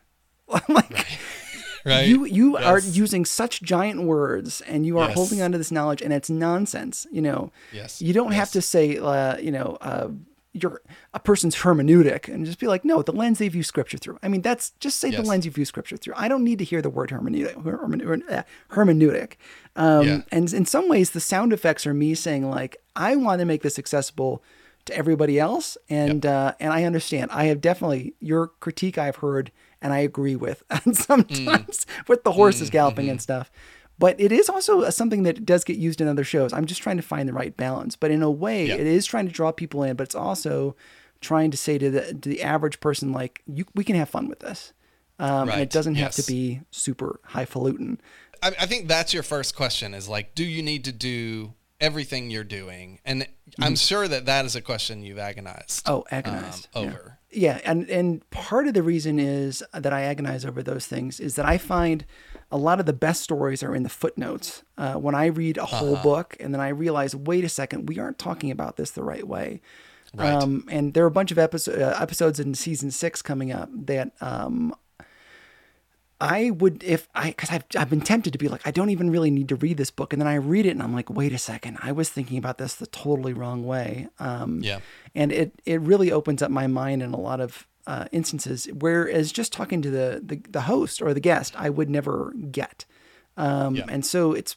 Like 0.69 1.05
right 1.85 2.07
you 2.07 2.25
you 2.25 2.57
are 2.57 2.79
using 2.79 3.23
such 3.25 3.61
giant 3.61 3.99
words 4.03 4.61
and 4.61 4.85
you 4.85 4.97
are 4.99 5.07
Yes. 5.09 5.15
holding 5.15 5.41
on 5.43 5.51
to 5.53 5.57
this 5.57 5.71
knowledge 5.71 6.01
and 6.01 6.11
it's 6.11 6.29
nonsense 6.29 7.05
you 7.11 7.21
know 7.21 7.51
Yes. 7.71 8.01
you 8.01 8.13
don't 8.13 8.33
have 8.41 8.51
to 8.51 8.61
say 8.61 8.97
uh, 8.97 9.37
you 9.37 9.51
know 9.51 9.77
uh, 9.81 10.09
you're 10.53 10.81
a 11.13 11.19
person's 11.19 11.57
hermeneutic 11.57 12.27
and 12.33 12.45
just 12.45 12.59
be 12.59 12.67
like 12.67 12.83
no 12.83 13.01
the 13.01 13.11
lens 13.11 13.37
they 13.39 13.47
view 13.47 13.63
scripture 13.63 13.97
through. 13.97 14.17
I 14.23 14.27
mean 14.27 14.41
that's 14.41 14.71
just 14.79 14.99
say 14.99 15.11
the 15.11 15.21
lens 15.21 15.45
you 15.45 15.51
view 15.51 15.65
scripture 15.65 15.97
through. 15.97 16.13
I 16.17 16.27
don't 16.27 16.43
need 16.43 16.57
to 16.59 16.65
hear 16.65 16.81
the 16.81 16.89
word 16.89 17.09
hermeneutic 17.09 17.55
hermeneutic, 18.71 19.33
uh. 19.75 19.81
Um, 19.81 20.05
Yeah. 20.07 20.21
and 20.31 20.51
in 20.53 20.65
some 20.65 20.89
ways 20.89 21.11
the 21.11 21.19
sound 21.19 21.53
effects 21.53 21.85
are 21.85 21.93
me 21.93 22.15
saying 22.15 22.49
like 22.49 22.77
i 22.95 23.15
want 23.15 23.39
to 23.39 23.45
make 23.45 23.61
this 23.61 23.77
accessible 23.77 24.43
to 24.85 24.95
everybody 24.97 25.39
else 25.39 25.77
and 25.89 26.25
uh, 26.25 26.53
and 26.59 26.71
i 26.73 26.83
understand. 26.85 27.29
I 27.31 27.45
have 27.45 27.61
definitely 27.61 28.13
your 28.19 28.47
critique 28.59 28.97
i've 28.97 29.17
heard 29.17 29.51
and 29.81 29.93
i 29.93 29.99
agree 29.99 30.35
with 30.35 30.63
and 30.69 30.95
sometimes 31.09 31.85
with 32.07 32.23
the 32.23 32.31
horses 32.31 32.69
galloping 32.69 33.09
and 33.09 33.21
stuff 33.21 33.51
but 33.99 34.19
it 34.19 34.31
is 34.31 34.49
also 34.49 34.89
something 34.89 35.23
that 35.23 35.45
does 35.45 35.63
get 35.63 35.77
used 35.77 36.01
in 36.01 36.07
other 36.07 36.23
shows 36.23 36.53
i'm 36.53 36.65
just 36.65 36.81
trying 36.81 36.97
to 36.97 37.03
find 37.03 37.27
the 37.27 37.33
right 37.33 37.55
balance 37.57 37.95
but 37.95 38.11
in 38.11 38.21
a 38.21 38.31
way 38.31 38.67
Yeah. 38.67 38.75
it 38.75 38.87
is 38.87 39.05
trying 39.05 39.27
to 39.27 39.31
draw 39.33 39.51
people 39.51 39.83
in 39.83 39.95
but 39.95 40.03
it's 40.03 40.15
also 40.15 40.75
trying 41.21 41.51
to 41.51 41.57
say 41.57 41.77
to 41.77 41.89
the 41.89 42.13
to 42.13 42.29
the 42.29 42.41
average 42.43 42.79
person 42.79 43.11
like 43.11 43.41
you 43.47 43.65
we 43.75 43.83
can 43.83 43.95
have 43.95 44.09
fun 44.09 44.27
with 44.27 44.39
this 44.39 44.73
um, 45.19 45.49
and 45.49 45.61
it 45.61 45.71
doesn't 45.71 45.95
have 45.95 46.11
to 46.13 46.23
be 46.23 46.61
super 46.71 47.19
highfalutin 47.23 47.99
I, 48.43 48.49
I 48.49 48.65
think 48.67 48.87
that's 48.87 49.13
your 49.13 49.23
first 49.23 49.55
question 49.55 49.93
is 49.95 50.07
like, 50.07 50.35
do 50.35 50.43
you 50.43 50.61
need 50.61 50.83
to 50.85 50.91
do 50.91 51.53
everything 51.81 52.29
you're 52.29 52.43
doing? 52.43 52.99
And 53.03 53.27
I'm 53.59 53.75
sure 53.75 54.07
that 54.07 54.27
that 54.27 54.45
is 54.45 54.55
a 54.55 54.61
question 54.61 55.01
you've 55.03 55.17
agonized. 55.17 55.85
Mm-hmm. 55.85 55.91
Oh, 55.91 56.05
agonized, 56.11 56.67
um, 56.75 56.85
over. 56.85 57.16
Yeah, 57.31 57.59
and 57.65 57.89
and 57.89 58.27
part 58.29 58.67
of 58.67 58.73
the 58.73 58.81
reason 58.83 59.19
is 59.19 59.61
that 59.73 59.91
I 59.91 60.03
agonize 60.03 60.45
over 60.45 60.63
those 60.63 60.87
things 60.87 61.19
is 61.19 61.35
that 61.35 61.45
I 61.45 61.57
find 61.57 62.05
a 62.51 62.57
lot 62.57 62.79
of 62.79 62.85
the 62.85 62.93
best 62.93 63.21
stories 63.21 63.61
are 63.63 63.75
in 63.75 63.83
the 63.83 63.89
footnotes. 63.89 64.63
Uh, 64.77 64.93
when 64.93 65.13
I 65.13 65.25
read 65.25 65.57
a 65.57 65.65
whole 65.65 65.95
Uh-huh. 65.95 66.03
book 66.03 66.37
and 66.39 66.53
then 66.53 66.61
I 66.61 66.69
realize, 66.69 67.13
wait 67.13 67.43
a 67.43 67.49
second, 67.49 67.89
we 67.89 67.99
aren't 67.99 68.17
talking 68.17 68.49
about 68.51 68.77
this 68.77 68.91
the 68.91 69.03
right 69.03 69.27
way. 69.27 69.61
Right. 70.15 70.31
Um, 70.33 70.63
and 70.69 70.93
there 70.93 71.03
are 71.03 71.07
a 71.07 71.11
bunch 71.11 71.31
of 71.31 71.37
episode, 71.37 71.81
uh, 71.81 71.97
episodes 71.99 72.39
in 72.39 72.53
season 72.55 72.91
six 72.91 73.21
coming 73.21 73.51
up 73.51 73.69
that 73.73 74.13
um, 74.21 74.73
I 76.19 76.49
would 76.49 76.83
if 76.83 77.07
I 77.13 77.27
because 77.29 77.51
I've 77.51 77.63
I've 77.77 77.89
been 77.89 78.01
tempted 78.01 78.33
to 78.33 78.39
be 78.39 78.47
like 78.47 78.65
I 78.65 78.71
don't 78.71 78.89
even 78.89 79.09
really 79.11 79.29
need 79.29 79.49
to 79.49 79.55
read 79.55 79.77
this 79.77 79.91
book 79.91 80.13
and 80.13 80.21
then 80.21 80.27
I 80.27 80.35
read 80.35 80.65
it 80.65 80.71
and 80.71 80.81
I'm 80.81 80.93
like 80.93 81.09
wait 81.09 81.31
a 81.33 81.37
second 81.37 81.77
I 81.81 81.91
was 81.91 82.09
thinking 82.09 82.37
about 82.39 82.57
this 82.57 82.73
the 82.75 82.87
totally 82.87 83.33
wrong 83.33 83.63
way 83.65 84.07
um, 84.19 84.61
Yeah. 84.61 84.79
and 85.13 85.31
it 85.31 85.51
it 85.65 85.79
really 85.81 86.11
opens 86.11 86.41
up 86.41 86.49
my 86.49 86.65
mind 86.67 87.03
in 87.03 87.13
a 87.13 87.19
lot 87.19 87.39
of 87.39 87.67
uh, 87.85 88.05
instances 88.11 88.67
whereas 88.73 89.31
just 89.31 89.53
talking 89.53 89.81
to 89.83 89.89
the, 89.91 90.21
the 90.25 90.41
the 90.49 90.61
host 90.61 91.01
or 91.01 91.13
the 91.13 91.19
guest 91.19 91.53
I 91.55 91.69
would 91.69 91.89
never 91.89 92.33
get 92.51 92.85
um, 93.37 93.75
Yeah. 93.75 93.85
and 93.87 94.03
so 94.05 94.33
it's 94.33 94.55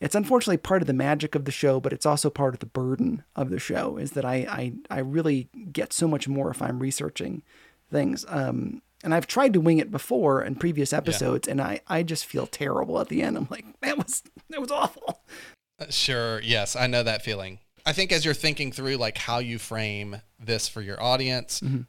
it's 0.00 0.14
unfortunately 0.14 0.58
part 0.58 0.82
of 0.82 0.86
the 0.88 0.92
magic 0.92 1.34
of 1.36 1.44
the 1.44 1.52
show 1.52 1.78
but 1.80 1.92
it's 1.92 2.04
also 2.04 2.30
part 2.30 2.52
of 2.54 2.60
the 2.60 2.66
burden 2.66 3.22
of 3.36 3.50
the 3.50 3.58
show 3.60 3.96
is 3.96 4.10
that 4.12 4.24
I 4.24 4.36
I, 4.90 4.96
I 4.96 4.98
really 5.00 5.48
get 5.72 5.92
so 5.92 6.08
much 6.08 6.26
more 6.26 6.50
if 6.50 6.60
I'm 6.60 6.80
researching 6.80 7.42
things 7.92 8.26
um, 8.28 8.82
and 9.04 9.14
I've 9.14 9.26
tried 9.26 9.52
to 9.52 9.60
wing 9.60 9.78
it 9.78 9.90
before 9.90 10.42
in 10.42 10.54
previous 10.56 10.92
episodes 10.92 11.46
and 11.48 11.60
I 11.60 11.80
I 11.86 12.02
just 12.02 12.24
feel 12.26 12.46
terrible 12.46 12.98
at 13.00 13.08
the 13.08 13.22
end 13.22 13.36
I'm 13.36 13.48
like 13.50 13.64
that 13.82 13.96
was 13.98 14.22
that 14.50 14.60
was 14.60 14.70
awful 14.70 15.20
Uh, 15.78 15.86
Sure. 15.90 16.40
Yes, 16.42 16.74
I 16.76 16.86
know 16.86 17.02
that 17.02 17.22
feeling. 17.22 17.58
I 17.84 17.92
think 17.92 18.10
as 18.10 18.24
you're 18.24 18.34
thinking 18.34 18.72
through 18.72 18.96
like 18.96 19.18
how 19.18 19.38
you 19.38 19.58
frame 19.58 20.22
this 20.40 20.68
for 20.68 20.80
your 20.82 21.00
audience, 21.02 21.60
Mm-hmm. 21.60 21.82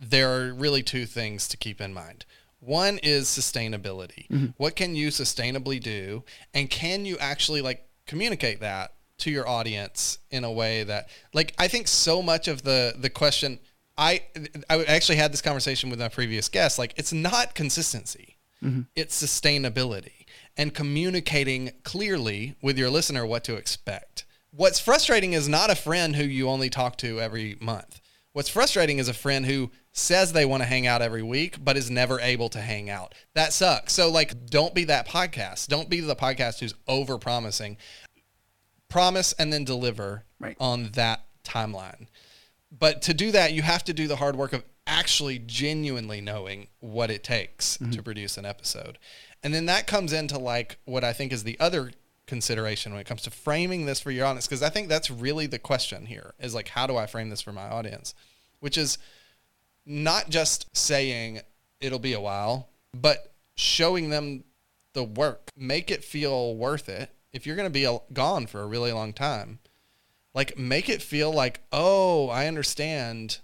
there 0.00 0.30
are 0.32 0.54
really 0.54 0.82
two 0.82 1.06
things 1.06 1.48
to 1.48 1.56
keep 1.56 1.80
in 1.80 1.92
mind. 1.92 2.24
One 2.60 2.98
is 3.02 3.26
sustainability. 3.26 4.28
Mm-hmm. 4.28 4.46
What 4.56 4.76
can 4.76 4.94
you 4.94 5.08
sustainably 5.08 5.80
do 5.82 6.22
and 6.54 6.70
can 6.70 7.04
you 7.04 7.18
actually 7.18 7.60
like 7.62 7.86
communicate 8.06 8.60
that 8.60 8.94
to 9.18 9.30
your 9.30 9.48
audience 9.48 10.18
in 10.30 10.42
a 10.44 10.50
way 10.50 10.82
that 10.84 11.08
like 11.34 11.54
I 11.58 11.68
think 11.68 11.86
so 11.88 12.22
much 12.22 12.48
of 12.48 12.62
the 12.62 12.94
the 12.96 13.10
question 13.10 13.58
I 13.96 14.22
I 14.68 14.84
actually 14.84 15.16
had 15.16 15.32
this 15.32 15.42
conversation 15.42 15.90
with 15.90 15.98
my 15.98 16.08
previous 16.08 16.48
guest 16.48 16.78
like 16.78 16.94
it's 16.96 17.12
not 17.12 17.54
consistency 17.54 18.36
mm-hmm. 18.62 18.82
it's 18.96 19.22
sustainability 19.22 20.26
and 20.56 20.74
communicating 20.74 21.72
clearly 21.82 22.56
with 22.62 22.78
your 22.78 22.90
listener 22.90 23.24
what 23.26 23.44
to 23.44 23.56
expect. 23.56 24.24
What's 24.50 24.78
frustrating 24.78 25.32
is 25.32 25.48
not 25.48 25.70
a 25.70 25.74
friend 25.74 26.14
who 26.16 26.24
you 26.24 26.48
only 26.48 26.68
talk 26.68 26.96
to 26.98 27.20
every 27.20 27.56
month. 27.60 28.00
What's 28.32 28.48
frustrating 28.48 28.98
is 28.98 29.08
a 29.08 29.14
friend 29.14 29.46
who 29.46 29.70
says 29.92 30.32
they 30.32 30.44
want 30.44 30.62
to 30.62 30.68
hang 30.68 30.86
out 30.86 31.02
every 31.02 31.22
week, 31.22 31.62
but 31.62 31.76
is 31.76 31.90
never 31.90 32.20
able 32.20 32.48
to 32.50 32.60
hang 32.60 32.88
out. 32.88 33.14
That 33.34 33.52
sucks. 33.52 33.92
So, 33.92 34.10
like, 34.10 34.46
don't 34.46 34.74
be 34.74 34.84
that 34.84 35.06
podcast. 35.06 35.68
Don't 35.68 35.90
be 35.90 36.00
the 36.00 36.16
podcast 36.16 36.60
who's 36.60 36.74
over 36.88 37.18
promising. 37.18 37.76
Promise 38.88 39.34
and 39.34 39.52
then 39.52 39.64
deliver 39.64 40.24
Right. 40.38 40.56
on 40.58 40.90
that 40.92 41.24
timeline. 41.44 42.08
But 42.76 43.02
to 43.02 43.14
do 43.14 43.30
that, 43.32 43.52
you 43.52 43.62
have 43.62 43.84
to 43.84 43.92
do 43.92 44.08
the 44.08 44.16
hard 44.16 44.36
work 44.36 44.52
of 44.52 44.64
actually 44.86 45.38
genuinely 45.38 46.20
knowing 46.20 46.68
what 46.80 47.10
it 47.10 47.22
takes 47.22 47.76
to 47.76 47.84
mm-hmm. 47.84 48.00
produce 48.00 48.36
an 48.36 48.44
episode. 48.44 48.98
And 49.42 49.52
then 49.52 49.66
that 49.66 49.86
comes 49.86 50.12
into 50.12 50.38
like 50.38 50.78
what 50.84 51.04
I 51.04 51.12
think 51.12 51.32
is 51.32 51.44
the 51.44 51.58
other 51.60 51.92
consideration 52.26 52.92
when 52.92 53.00
it 53.00 53.06
comes 53.06 53.22
to 53.22 53.30
framing 53.30 53.84
this 53.84 54.00
for 54.00 54.10
your 54.10 54.24
audience 54.24 54.46
because 54.46 54.62
I 54.62 54.70
think 54.70 54.88
that's 54.88 55.10
really 55.10 55.46
the 55.46 55.58
question 55.58 56.06
here 56.06 56.34
is 56.38 56.54
like 56.54 56.68
how 56.68 56.86
do 56.86 56.96
I 56.96 57.06
frame 57.06 57.28
this 57.28 57.42
for 57.42 57.52
my 57.52 57.68
audience? 57.68 58.14
Which 58.60 58.78
is 58.78 58.96
not 59.84 60.30
just 60.30 60.74
saying 60.76 61.40
it'll 61.80 61.98
be 61.98 62.12
a 62.12 62.20
while, 62.20 62.68
but 62.94 63.34
showing 63.56 64.10
them 64.10 64.44
the 64.94 65.04
work. 65.04 65.50
Make 65.56 65.90
it 65.90 66.04
feel 66.04 66.54
worth 66.56 66.88
it. 66.88 67.10
If 67.32 67.46
you're 67.46 67.56
going 67.56 67.70
to 67.70 67.70
be 67.70 67.98
gone 68.12 68.46
for 68.46 68.60
a 68.62 68.66
really 68.66 68.92
long 68.92 69.12
time, 69.12 69.58
like 70.34 70.58
make 70.58 70.88
it 70.88 71.02
feel 71.02 71.32
like, 71.32 71.60
"Oh, 71.72 72.28
I 72.28 72.46
understand 72.46 73.38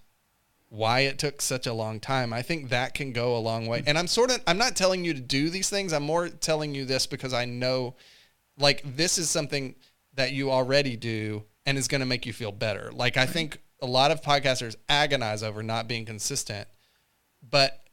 why 0.71 1.01
it 1.01 1.19
took 1.19 1.41
such 1.41 1.67
a 1.67 1.73
long 1.73 2.01
time." 2.01 2.33
I 2.33 2.43
think 2.43 2.71
that 2.71 2.95
can 2.95 3.13
go 3.13 3.37
a 3.37 3.39
long 3.39 3.67
way. 3.67 3.81
Mm-hmm. 3.81 3.89
And 3.89 3.99
I'm 3.99 4.07
sort 4.07 4.31
of 4.31 4.43
I'm 4.47 4.59
not 4.59 4.77
telling 4.77 5.05
you 5.05 5.15
to 5.15 5.21
do 5.21 5.51
these 5.51 5.71
things. 5.71 5.93
I'm 5.93 6.03
more 6.03 6.29
telling 6.29 6.75
you 6.75 6.85
this 6.85 7.07
because 7.07 7.33
I 7.33 7.45
know 7.45 7.97
like 8.59 8.83
this 8.97 9.19
is 9.19 9.31
something 9.31 9.75
that 10.15 10.33
you 10.33 10.51
already 10.51 10.97
do 10.97 11.45
and 11.65 11.79
is 11.79 11.89
going 11.89 12.01
to 12.01 12.07
make 12.07 12.27
you 12.27 12.33
feel 12.33 12.53
better. 12.53 12.91
Like 12.93 13.17
I 13.17 13.27
think 13.27 13.61
a 13.81 13.87
lot 13.87 14.11
of 14.11 14.23
podcasters 14.23 14.77
agonize 14.89 15.43
over 15.43 15.63
not 15.63 15.87
being 15.87 16.05
consistent, 16.05 16.69
but 17.49 17.85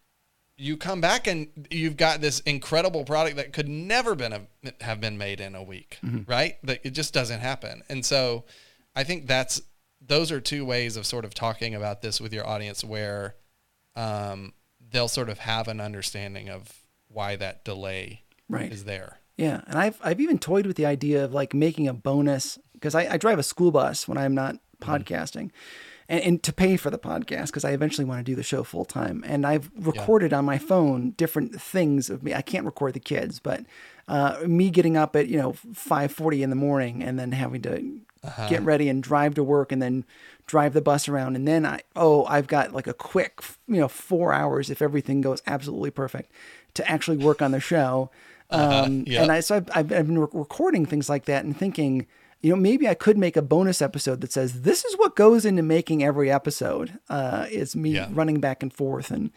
you 0.57 0.77
come 0.77 1.01
back 1.01 1.27
and 1.27 1.67
you've 1.69 1.97
got 1.97 2.21
this 2.21 2.39
incredible 2.41 3.03
product 3.03 3.35
that 3.35 3.53
could 3.53 3.67
never 3.67 4.15
been 4.15 4.33
a, 4.33 4.41
have 4.81 5.01
been 5.01 5.17
made 5.17 5.41
in 5.41 5.53
a 5.53 5.61
week, 5.61 5.99
mm-hmm. 6.03 6.29
right? 6.29 6.55
That 6.63 6.79
it 6.83 6.91
just 6.91 7.13
doesn't 7.13 7.41
happen. 7.41 7.83
And 7.89 8.05
so 8.05 8.45
I 8.95 9.03
think 9.03 9.27
that's 9.27 9.61
those 10.01 10.31
are 10.31 10.39
two 10.39 10.65
ways 10.65 10.95
of 10.97 11.05
sort 11.05 11.25
of 11.25 11.33
talking 11.33 11.73
about 11.75 12.01
this 12.01 12.21
with 12.21 12.33
your 12.33 12.45
audience 12.47 12.83
where 12.83 13.35
um, 13.95 14.53
they'll 14.91 15.07
sort 15.07 15.29
of 15.29 15.39
have 15.39 15.67
an 15.67 15.79
understanding 15.81 16.49
of 16.49 16.71
why 17.07 17.35
that 17.35 17.63
delay 17.65 18.21
Right. 18.47 18.71
is 18.71 18.83
there. 18.85 19.19
Yeah, 19.37 19.61
and 19.67 19.77
I've 19.77 19.99
I've 20.03 20.21
even 20.21 20.37
toyed 20.39 20.65
with 20.65 20.77
the 20.77 20.85
idea 20.85 21.25
of 21.25 21.33
like 21.33 21.53
making 21.53 21.87
a 21.87 21.93
bonus 21.93 22.57
because 22.73 22.95
I, 22.95 23.13
I 23.13 23.17
drive 23.17 23.39
a 23.39 23.43
school 23.43 23.71
bus 23.71 24.07
when 24.07 24.17
I'm 24.17 24.33
not 24.35 24.57
podcasting, 24.79 25.49
and, 26.07 26.21
and 26.21 26.43
to 26.43 26.53
pay 26.53 26.77
for 26.77 26.89
the 26.89 26.99
podcast 26.99 27.47
because 27.47 27.65
I 27.65 27.71
eventually 27.71 28.05
want 28.05 28.19
to 28.19 28.23
do 28.31 28.35
the 28.35 28.43
show 28.43 28.63
full 28.63 28.85
time. 28.85 29.23
And 29.27 29.45
I've 29.45 29.71
recorded 29.77 30.31
on 30.31 30.45
my 30.45 30.57
phone 30.57 31.11
different 31.11 31.59
things 31.59 32.09
of 32.09 32.23
me. 32.23 32.33
I 32.33 32.41
can't 32.41 32.65
record 32.65 32.93
the 32.93 32.99
kids, 32.99 33.39
but 33.39 33.65
uh, 34.07 34.37
me 34.45 34.69
getting 34.69 34.97
up 34.97 35.15
at 35.15 35.27
you 35.27 35.37
know 35.37 35.53
five 35.73 36.11
forty 36.11 36.43
in 36.43 36.49
the 36.49 36.55
morning 36.55 37.03
and 37.03 37.17
then 37.19 37.31
having 37.31 37.61
to 37.63 37.83
get 38.49 38.63
ready 38.63 38.89
and 38.89 39.03
drive 39.03 39.35
to 39.35 39.43
work 39.43 39.71
and 39.71 39.81
then 39.81 40.03
drive 40.47 40.73
the 40.73 40.81
bus 40.81 41.07
around 41.07 41.35
and 41.35 41.47
then 41.47 41.63
I 41.65 41.81
oh 41.95 42.25
I've 42.25 42.47
got 42.47 42.73
like 42.73 42.87
a 42.87 42.93
quick 42.93 43.39
you 43.67 43.77
know 43.79 43.87
four 43.87 44.33
hours 44.33 44.69
if 44.71 44.81
everything 44.81 45.21
goes 45.21 45.41
absolutely 45.45 45.91
perfect 45.91 46.31
to 46.73 46.89
actually 46.89 47.17
work 47.17 47.41
on 47.41 47.51
the 47.51 47.59
show. 47.59 48.09
Um, 48.51 49.03
Yep. 49.07 49.21
And 49.23 49.31
I 49.31 49.39
so 49.41 49.55
I've, 49.57 49.69
I've, 49.73 49.91
I've 49.91 50.07
been 50.07 50.19
recording 50.19 50.85
things 50.85 51.09
like 51.09 51.25
that 51.25 51.45
and 51.45 51.57
thinking, 51.57 52.05
you 52.45 52.51
know, 52.51 52.61
maybe 52.61 52.87
I 52.87 52.93
could 52.93 53.17
make 53.17 53.35
a 53.35 53.41
bonus 53.41 53.81
episode 53.81 54.21
that 54.21 54.31
says 54.31 54.61
this 54.61 54.85
is 54.85 54.93
what 54.99 55.15
goes 55.15 55.45
into 55.45 55.63
making 55.63 56.03
every 56.03 56.29
episode. 56.31 56.99
Uh, 57.09 57.47
is 57.49 57.75
me 57.75 57.91
Yeah. 57.95 58.07
running 58.11 58.39
back 58.39 58.61
and 58.61 58.71
forth 58.71 59.09
and 59.09 59.31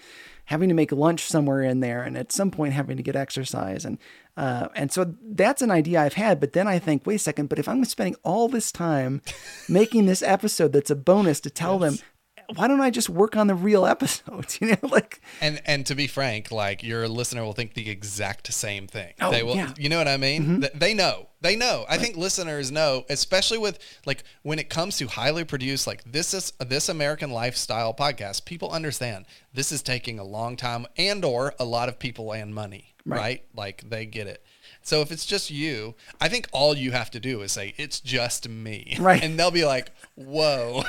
having 0.45 0.69
to 0.69 0.75
make 0.75 0.93
lunch 0.93 1.23
somewhere 1.25 1.63
in 1.63 1.81
there, 1.81 2.03
and 2.03 2.19
at 2.19 2.33
some 2.33 2.51
point 2.51 2.75
having 2.75 2.99
to 2.99 3.03
get 3.03 3.17
exercise, 3.17 3.87
and 3.87 3.97
uh, 4.37 4.69
and 4.75 4.93
so 4.93 5.15
that's 5.23 5.63
an 5.63 5.71
idea 5.71 6.03
I've 6.03 6.15
had. 6.15 6.39
But 6.39 6.53
then 6.53 6.69
I 6.69 6.79
think, 6.79 7.07
wait 7.07 7.15
a 7.17 7.19
second, 7.19 7.49
but 7.49 7.59
if 7.59 7.67
I'm 7.69 7.83
spending 7.87 8.17
all 8.25 8.47
this 8.49 8.71
time 8.71 9.23
making 9.71 10.05
this 10.05 10.23
episode 10.23 10.73
that's 10.75 10.91
a 10.91 10.97
bonus 10.97 11.41
to 11.41 11.51
tell 11.51 11.79
them. 11.79 11.97
Why 12.55 12.67
don't 12.67 12.81
I 12.81 12.91
just 12.91 13.11
work 13.11 13.37
on 13.37 13.47
the 13.47 13.55
real 13.55 13.87
episodes? 13.87 14.59
You 14.61 14.69
know, 14.69 14.89
like 14.89 15.21
And 15.41 15.61
and 15.67 15.85
to 15.87 15.95
be 15.95 16.07
frank, 16.07 16.51
like 16.51 16.83
your 16.83 17.07
listener 17.09 17.45
will 17.45 17.53
think 17.53 17.75
the 17.75 17.89
exact 17.91 18.53
same 18.53 18.87
thing. 18.87 19.13
Oh, 19.21 19.31
they 19.31 19.43
will 19.43 19.57
yeah. 19.57 19.73
you 19.77 19.89
know 19.89 19.99
what 19.99 20.09
I 20.09 20.17
mean? 20.17 20.43
Mm-hmm. 20.43 20.61
Th- 20.61 20.73
They 20.73 20.95
know. 20.95 21.29
They 21.41 21.55
know. 21.55 21.85
I 21.89 21.99
think 21.99 22.17
listeners 22.17 22.73
know, 22.73 23.05
especially 23.09 23.59
with 23.59 23.79
like 24.07 24.25
when 24.43 24.59
it 24.59 24.69
comes 24.69 24.97
to 24.99 25.07
highly 25.07 25.45
produced 25.45 25.87
like 25.87 26.03
this 26.11 26.35
is 26.35 26.53
This 26.59 26.89
American 26.89 27.31
Life 27.31 27.57
style 27.57 27.95
podcast, 27.95 28.45
people 28.45 28.71
understand 28.71 29.27
this 29.53 29.71
is 29.71 29.83
taking 29.83 30.19
a 30.19 30.25
long 30.25 30.57
time 30.57 30.87
and 30.97 31.25
or 31.25 31.55
a 31.61 31.65
lot 31.65 31.89
of 31.89 31.99
people 31.99 32.33
and 32.33 32.53
money, 32.55 32.95
right? 33.05 33.45
Like 33.55 33.89
they 33.89 34.07
get 34.07 34.27
it. 34.27 34.43
So 34.89 35.03
if 35.03 35.13
it's 35.13 35.27
just 35.27 35.51
you, 35.51 35.95
I 36.19 36.29
think 36.31 36.49
all 36.51 36.75
you 36.75 36.93
have 36.93 37.11
to 37.11 37.21
do 37.21 37.43
is 37.43 37.53
say 37.53 37.75
it's 37.77 38.01
just 38.01 38.49
me. 38.49 38.97
Right. 39.01 39.23
And 39.23 39.39
they'll 39.39 39.51
be 39.51 39.65
like, 39.67 39.91
"Whoa." 40.15 40.83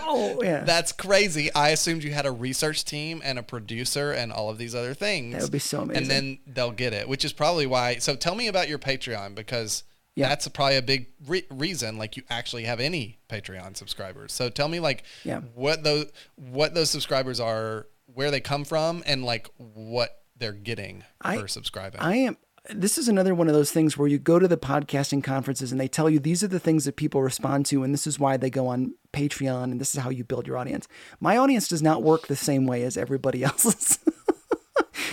oh 0.00 0.40
yeah, 0.42 0.64
That's 0.64 0.90
crazy. 0.92 1.52
I 1.54 1.68
assumed 1.68 2.02
you 2.02 2.12
had 2.12 2.26
a 2.26 2.32
research 2.32 2.84
team 2.84 3.20
and 3.24 3.38
a 3.38 3.42
producer 3.44 4.10
and 4.12 4.32
all 4.32 4.50
of 4.50 4.58
these 4.58 4.74
other 4.74 4.92
things. 4.94 5.34
That 5.34 5.42
would 5.42 5.52
be 5.52 5.58
so 5.60 5.82
amazing. 5.82 6.02
And 6.02 6.10
then 6.10 6.38
they'll 6.46 6.72
get 6.72 6.92
it, 6.92 7.08
which 7.08 7.24
is 7.24 7.32
probably 7.32 7.66
why. 7.66 7.96
So 7.98 8.16
tell 8.16 8.34
me 8.34 8.48
about 8.48 8.68
your 8.68 8.78
Patreon 8.78 9.34
because 9.36 9.84
Yeah. 10.16 10.28
that's 10.28 10.48
probably 10.48 10.76
a 10.76 10.82
big 10.82 11.06
re- 11.26 11.46
reason. 11.50 11.96
Like 11.96 12.16
you 12.16 12.24
actually 12.30 12.64
have 12.64 12.80
any 12.80 13.18
Patreon 13.28 13.76
subscribers. 13.76 14.32
So 14.32 14.48
tell 14.50 14.68
me 14.68 14.80
like 14.80 15.04
Yeah. 15.22 15.40
what 15.54 15.84
those 15.84 16.06
what 16.36 16.74
those 16.74 16.90
subscribers 16.90 17.38
are, 17.38 17.86
where 18.06 18.30
they 18.32 18.40
come 18.40 18.64
from, 18.64 19.02
and 19.06 19.24
like 19.24 19.48
what 19.56 20.22
they're 20.36 20.52
getting 20.52 21.04
I- 21.20 21.38
for 21.38 21.46
subscribing. 21.48 22.00
I 22.00 22.16
am. 22.16 22.36
This 22.70 22.96
is 22.96 23.08
another 23.08 23.34
one 23.34 23.48
of 23.48 23.54
those 23.54 23.72
things 23.72 23.98
where 23.98 24.08
you 24.08 24.18
go 24.18 24.38
to 24.38 24.48
the 24.48 24.56
podcasting 24.56 25.22
conferences 25.22 25.70
and 25.70 25.78
they 25.78 25.88
tell 25.88 26.08
you 26.08 26.18
these 26.18 26.42
are 26.42 26.48
the 26.48 26.58
things 26.58 26.86
that 26.86 26.96
people 26.96 27.22
respond 27.22 27.66
to, 27.66 27.82
and 27.82 27.92
this 27.92 28.06
is 28.06 28.18
why 28.18 28.38
they 28.38 28.48
go 28.48 28.68
on 28.68 28.94
Patreon, 29.12 29.64
and 29.64 29.80
this 29.80 29.94
is 29.94 30.00
how 30.00 30.08
you 30.08 30.24
build 30.24 30.46
your 30.46 30.56
audience. 30.56 30.88
My 31.20 31.36
audience 31.36 31.68
does 31.68 31.82
not 31.82 32.02
work 32.02 32.26
the 32.26 32.36
same 32.36 32.66
way 32.66 32.82
as 32.82 32.96
everybody 32.96 33.44
else's. 33.44 33.98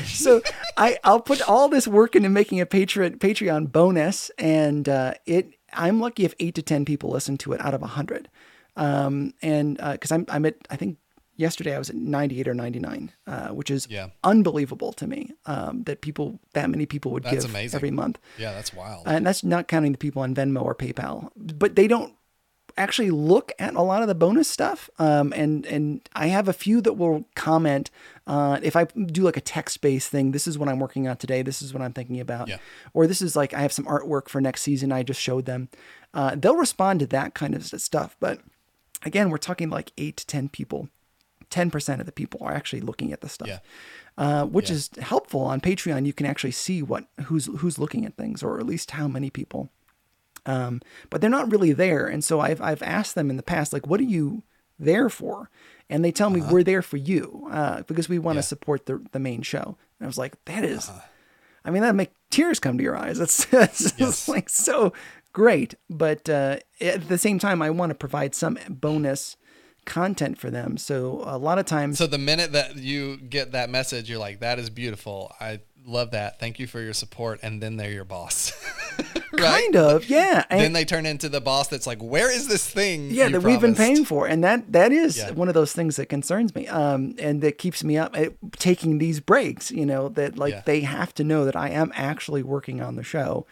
so 0.05 0.41
I, 0.77 0.97
I'll 1.03 1.19
put 1.19 1.41
all 1.41 1.67
this 1.67 1.89
work 1.89 2.15
into 2.15 2.29
making 2.29 2.61
a 2.61 2.65
Patreon 2.65 3.17
Patreon 3.17 3.71
bonus, 3.71 4.31
and 4.37 4.87
uh, 4.87 5.15
it. 5.25 5.53
I'm 5.73 5.99
lucky 5.99 6.25
if 6.25 6.33
eight 6.39 6.55
to 6.55 6.61
ten 6.61 6.85
people 6.85 7.09
listen 7.09 7.37
to 7.39 7.53
it 7.53 7.61
out 7.61 7.73
of 7.73 7.81
a 7.81 7.87
hundred, 7.87 8.29
um, 8.77 9.33
and 9.41 9.79
uh 9.81 9.93
because 9.93 10.11
I'm 10.11 10.25
I'm 10.29 10.45
at 10.45 10.55
I 10.69 10.77
think 10.77 10.97
yesterday 11.41 11.75
I 11.75 11.79
was 11.79 11.89
at 11.89 11.95
98 11.97 12.47
or 12.47 12.53
99, 12.53 13.11
uh, 13.27 13.49
which 13.49 13.69
is 13.69 13.87
Yeah. 13.89 14.07
unbelievable 14.23 14.93
to 14.93 15.05
me 15.07 15.31
um, 15.45 15.83
that 15.83 16.01
people 16.01 16.39
that 16.53 16.69
many 16.69 16.85
people 16.85 17.11
would 17.11 17.23
That's 17.23 17.35
give 17.43 17.49
amazing. 17.49 17.77
every 17.77 17.91
month, 17.91 18.19
yeah, 18.37 18.53
that's 18.53 18.73
wild. 18.73 19.03
and 19.07 19.25
that's 19.25 19.43
not 19.43 19.67
counting 19.67 19.91
the 19.91 19.97
people 19.97 20.21
on 20.21 20.33
Venmo 20.35 20.61
or 20.63 20.75
PayPal. 20.75 21.31
But 21.35 21.75
they 21.75 21.87
don't 21.87 22.13
actually 22.77 23.11
look 23.11 23.51
at 23.59 23.73
a 23.75 23.81
lot 23.81 24.01
of 24.01 24.07
the 24.07 24.15
bonus 24.15 24.47
stuff. 24.47 24.89
Um, 24.97 25.33
and 25.35 25.65
and 25.65 26.07
I 26.15 26.27
have 26.27 26.47
a 26.47 26.53
few 26.53 26.79
that 26.81 26.93
will 26.93 27.25
comment 27.35 27.91
uh, 28.27 28.59
if 28.63 28.75
I 28.77 28.85
do 28.85 29.23
like 29.23 29.35
a 29.35 29.41
text 29.41 29.81
based 29.81 30.09
thing. 30.09 30.31
This 30.31 30.47
is 30.47 30.57
what 30.57 30.69
I'm 30.69 30.79
working 30.79 31.05
on 31.07 31.17
today. 31.17 31.41
This 31.41 31.61
is 31.61 31.73
what 31.73 31.81
I'm 31.81 31.91
thinking 31.91 32.19
about. 32.21 32.47
Yeah. 32.47 32.57
Or 32.93 33.07
this 33.07 33.21
is 33.21 33.35
like 33.35 33.53
I 33.53 33.59
have 33.61 33.73
some 33.73 33.85
artwork 33.85 34.29
for 34.29 34.39
next 34.39 34.61
season. 34.61 34.91
I 34.93 35.03
just 35.03 35.19
showed 35.19 35.45
them. 35.45 35.67
Uh, 36.13 36.35
they'll 36.35 36.55
respond 36.55 37.01
to 37.01 37.07
that 37.07 37.33
kind 37.33 37.55
of 37.55 37.65
stuff. 37.65 38.15
But 38.21 38.39
again, 39.03 39.29
we're 39.29 39.37
talking 39.49 39.69
like 39.69 39.91
eight 39.97 40.15
to 40.17 40.25
ten 40.25 40.47
people. 40.47 40.87
10% 41.51 41.99
of 41.99 42.05
the 42.05 42.11
people 42.11 42.39
are 42.43 42.53
actually 42.53 42.81
looking 42.81 43.11
at 43.13 43.21
the 43.21 43.29
stuff 43.29 43.47
Yeah. 43.49 43.59
uh, 44.17 44.45
which 44.45 44.69
Yeah. 44.69 44.75
is 44.77 44.89
helpful 44.99 45.41
on 45.41 45.61
Patreon. 45.61 46.05
You 46.05 46.13
can 46.13 46.25
actually 46.25 46.51
see 46.51 46.81
what 46.81 47.05
who's 47.25 47.45
who's 47.59 47.77
looking 47.77 48.05
at 48.05 48.15
things, 48.17 48.41
or 48.41 48.59
at 48.59 48.65
least 48.65 48.91
how 48.91 49.07
many 49.07 49.29
people. 49.29 49.69
Um, 50.45 50.81
but 51.11 51.21
they're 51.21 51.29
not 51.29 51.51
really 51.51 51.71
there, 51.73 52.07
and 52.07 52.23
so 52.23 52.39
I've 52.39 52.61
I've 52.61 52.81
asked 52.81 53.13
them 53.15 53.29
in 53.29 53.37
the 53.37 53.43
past, 53.43 53.73
like, 53.73 53.85
what 53.85 53.99
are 53.99 54.03
you 54.17 54.43
there 54.79 55.07
for? 55.09 55.51
And 55.89 56.03
they 56.03 56.11
tell 56.11 56.29
me 56.31 56.41
we're 56.41 56.63
there 56.63 56.81
for 56.81 56.97
you 56.97 57.47
uh, 57.51 57.83
because 57.83 58.09
we 58.09 58.17
want 58.17 58.37
to 58.37 58.39
Uh-huh. 58.39 58.45
Yeah. 58.45 58.53
support 58.55 58.85
the 58.87 59.03
the 59.11 59.19
main 59.19 59.41
show. 59.43 59.77
And 59.99 60.05
I 60.05 60.07
was 60.07 60.17
like, 60.17 60.43
that 60.45 60.63
is, 60.63 60.89
Uh-huh. 60.89 61.01
I 61.65 61.69
mean, 61.69 61.83
that 61.83 61.93
make 61.95 62.11
tears 62.31 62.59
come 62.59 62.77
to 62.77 62.83
your 62.83 62.97
eyes. 62.97 63.19
That's, 63.19 63.45
that's 63.57 63.93
Yes. 63.99 64.27
like 64.35 64.49
so 64.49 64.93
great. 65.31 65.75
But 65.89 66.27
uh, 66.27 66.57
at 66.79 67.07
the 67.07 67.17
same 67.19 67.37
time, 67.37 67.61
I 67.61 67.69
want 67.69 67.91
to 67.91 67.95
provide 67.95 68.33
some 68.33 68.57
bonus 68.67 69.37
content 69.85 70.37
for 70.37 70.49
them. 70.49 70.77
So 70.77 71.23
a 71.25 71.37
lot 71.37 71.57
of 71.59 71.65
times, 71.65 71.97
So 71.97 72.07
the 72.07 72.17
minute 72.17 72.51
that 72.53 72.75
you 72.77 73.17
get 73.17 73.51
that 73.53 73.69
message, 73.69 74.09
you're 74.09 74.19
like, 74.19 74.39
"That 74.39 74.59
is 74.59 74.69
beautiful. 74.69 75.33
I 75.39 75.59
love 75.85 76.11
that. 76.11 76.39
Thank 76.39 76.59
you 76.59 76.67
for 76.67 76.79
your 76.79 76.93
support." 76.93 77.39
And 77.41 77.61
then 77.61 77.77
they're 77.77 77.91
your 77.91 78.05
boss, 78.05 78.53
right? 79.33 79.41
kind 79.61 79.75
of, 79.75 80.07
yeah. 80.09 80.45
And, 80.51 80.61
Then 80.61 80.73
they 80.73 80.85
turn 80.85 81.05
into 81.07 81.29
the 81.29 81.41
boss 81.41 81.67
that's 81.67 81.87
like, 81.87 81.99
"Where 81.99 82.31
is 82.31 82.47
this 82.47 82.69
thing?" 82.69 83.09
yeah 83.09 83.29
that 83.29 83.41
we've 83.41 83.59
been 83.59 83.75
paying 83.75 84.05
for 84.05 84.27
and 84.27 84.43
that 84.43 84.71
that 84.71 84.91
is 84.91 85.17
Yeah. 85.17 85.31
one 85.31 85.47
of 85.47 85.53
those 85.55 85.73
things 85.73 85.95
that 85.95 86.07
concerns 86.07 86.53
me 86.53 86.67
um 86.67 87.15
and 87.19 87.41
that 87.41 87.57
keeps 87.57 87.83
me 87.83 87.97
up 87.97 88.15
at 88.15 88.33
taking 88.59 88.99
these 88.99 89.19
breaks 89.19 89.71
you 89.71 89.85
know 89.85 90.09
that 90.09 90.37
like 90.37 90.53
Yeah. 90.53 90.61
they 90.65 90.81
have 90.81 91.13
to 91.15 91.23
know 91.23 91.45
that 91.45 91.55
i 91.55 91.69
am 91.69 91.91
actually 91.95 92.43
working 92.43 92.81
on 92.81 92.95
the 92.97 93.03
show 93.03 93.45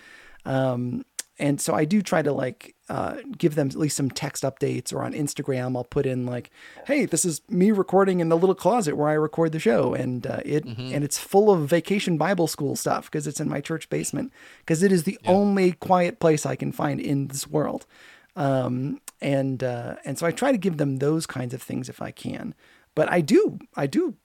um 0.45 1.03
and 1.39 1.61
so 1.61 1.73
I 1.73 1.85
do 1.85 2.01
try 2.01 2.21
to 2.21 2.33
like 2.33 2.75
uh, 2.89 3.17
give 3.37 3.55
them 3.55 3.67
at 3.67 3.75
least 3.75 3.95
some 3.95 4.09
text 4.09 4.43
updates, 4.43 4.93
or 4.93 5.03
on 5.03 5.13
Instagram 5.13 5.77
I'll 5.77 5.83
put 5.85 6.05
in 6.05 6.25
like, 6.25 6.51
"Hey, 6.85 7.05
this 7.05 7.23
is 7.23 7.41
me 7.49 7.71
recording 7.71 8.19
in 8.19 8.29
the 8.29 8.37
little 8.37 8.55
closet 8.55 8.97
where 8.97 9.09
I 9.09 9.13
record 9.13 9.53
the 9.53 9.59
show," 9.59 9.93
and 9.93 10.27
uh, 10.27 10.41
it 10.43 10.65
and 10.65 11.03
it's 11.03 11.17
full 11.17 11.49
of 11.49 11.67
vacation 11.67 12.17
Bible 12.17 12.47
school 12.47 12.75
stuff 12.75 13.05
because 13.05 13.25
it's 13.25 13.39
in 13.39 13.49
my 13.49 13.61
church 13.61 13.89
basement 13.89 14.33
because 14.59 14.83
it 14.83 14.91
is 14.91 15.03
the 15.03 15.17
only 15.25 15.71
quiet 15.71 16.19
place 16.19 16.45
I 16.45 16.55
can 16.55 16.71
find 16.71 16.99
in 16.99 17.27
this 17.27 17.47
world. 17.47 17.85
Um, 18.35 18.99
and 19.21 19.63
uh, 19.63 19.95
and 20.03 20.17
so 20.17 20.27
I 20.27 20.31
try 20.31 20.51
to 20.51 20.57
give 20.57 20.77
them 20.77 20.97
those 20.97 21.25
kinds 21.25 21.53
of 21.53 21.61
things 21.61 21.89
if 21.89 22.01
I 22.01 22.11
can, 22.11 22.53
but 22.95 23.09
I 23.11 23.21
do 23.21 23.59
I 23.75 23.87
do 23.87 24.15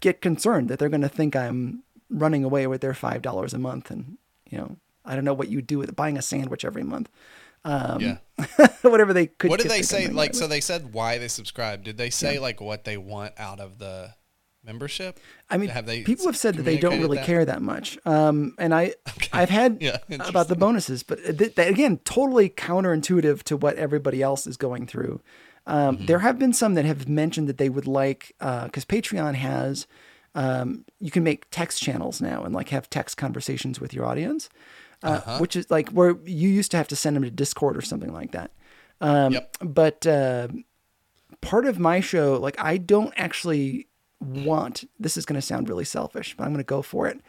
get 0.00 0.20
concerned 0.20 0.68
that 0.68 0.78
they're 0.78 0.88
going 0.88 1.00
to 1.02 1.08
think 1.08 1.36
I'm 1.36 1.84
running 2.10 2.42
away 2.44 2.66
with 2.66 2.80
their 2.80 2.94
five 2.94 3.22
dollars 3.22 3.54
a 3.54 3.58
month, 3.58 3.90
and 3.90 4.18
you 4.48 4.58
know 4.58 4.76
I 5.06 5.14
don't 5.14 5.24
know 5.24 5.34
what 5.34 5.48
you 5.48 5.62
do 5.62 5.78
with 5.78 5.94
buying 5.96 6.18
a 6.18 6.22
sandwich 6.22 6.64
every 6.64 6.82
month. 6.82 7.08
Um, 7.64 8.00
Yeah. 8.00 8.18
whatever 8.82 9.12
they 9.12 9.26
could. 9.26 9.50
What 9.50 9.60
did 9.60 9.70
they 9.70 9.82
say? 9.82 10.08
Like, 10.08 10.34
so 10.34 10.46
they 10.46 10.60
said 10.60 10.92
why 10.92 11.18
they 11.18 11.28
subscribe. 11.28 11.82
Did 11.84 11.96
they 11.96 12.10
say 12.10 12.38
like 12.38 12.60
what 12.60 12.84
they 12.84 12.96
want 12.96 13.32
out 13.38 13.60
of 13.60 13.78
the 13.78 14.14
membership? 14.64 15.18
I 15.48 15.56
mean, 15.56 15.70
have 15.70 15.86
they 15.86 16.02
people 16.02 16.26
have 16.26 16.36
said 16.36 16.56
that 16.56 16.62
they 16.64 16.76
don't 16.76 17.00
really 17.00 17.18
that? 17.18 17.26
care 17.26 17.44
that 17.44 17.62
much. 17.62 17.98
Um, 18.04 18.54
and 18.58 18.74
I, 18.74 18.94
I've 19.32 19.50
had 19.50 19.78
Yeah, 19.80 19.98
about 20.08 20.48
the 20.48 20.56
bonuses, 20.56 21.02
but 21.02 21.18
th- 21.38 21.54
that, 21.54 21.68
again, 21.68 21.98
totally 22.04 22.50
counterintuitive 22.50 23.42
to 23.44 23.56
what 23.56 23.76
everybody 23.76 24.22
else 24.22 24.46
is 24.46 24.56
going 24.56 24.86
through. 24.86 25.20
Um, 25.66 25.96
Mm-hmm. 25.96 26.06
There 26.06 26.18
have 26.20 26.38
been 26.38 26.52
some 26.52 26.74
that 26.74 26.84
have 26.84 27.08
mentioned 27.08 27.48
that 27.48 27.58
they 27.58 27.68
would 27.68 27.88
like, 27.88 28.32
because 28.38 28.84
Patreon 28.84 29.34
has, 29.34 29.86
um, 30.36 30.84
you 31.00 31.10
can 31.10 31.24
make 31.24 31.46
text 31.50 31.82
channels 31.82 32.20
now 32.20 32.44
and 32.44 32.54
like 32.54 32.68
have 32.68 32.88
text 32.88 33.16
conversations 33.16 33.80
with 33.80 33.92
your 33.92 34.04
audience, 34.04 34.48
uh, 35.06 35.10
Uh-huh. 35.12 35.38
which 35.38 35.56
is 35.56 35.70
like 35.70 35.88
where 35.90 36.16
you 36.24 36.48
used 36.48 36.70
to 36.72 36.76
have 36.76 36.88
to 36.88 36.96
send 36.96 37.16
them 37.16 37.22
to 37.22 37.30
Discord 37.30 37.76
or 37.76 37.80
something 37.82 38.12
like 38.12 38.32
that. 38.32 38.50
Um, 39.00 39.32
Yep. 39.32 39.56
But 39.62 40.06
uh, 40.06 40.48
part 41.40 41.66
of 41.66 41.78
my 41.78 42.00
show, 42.00 42.38
like 42.40 42.56
I 42.58 42.76
don't 42.76 43.12
actually 43.16 43.88
want. 44.20 44.84
This 44.98 45.16
is 45.16 45.26
going 45.26 45.40
to 45.40 45.46
sound 45.46 45.68
really 45.68 45.84
selfish, 45.84 46.34
but 46.36 46.44
I'm 46.44 46.50
going 46.52 46.64
to 46.64 46.64
go 46.64 46.82
for 46.82 47.06
it. 47.06 47.20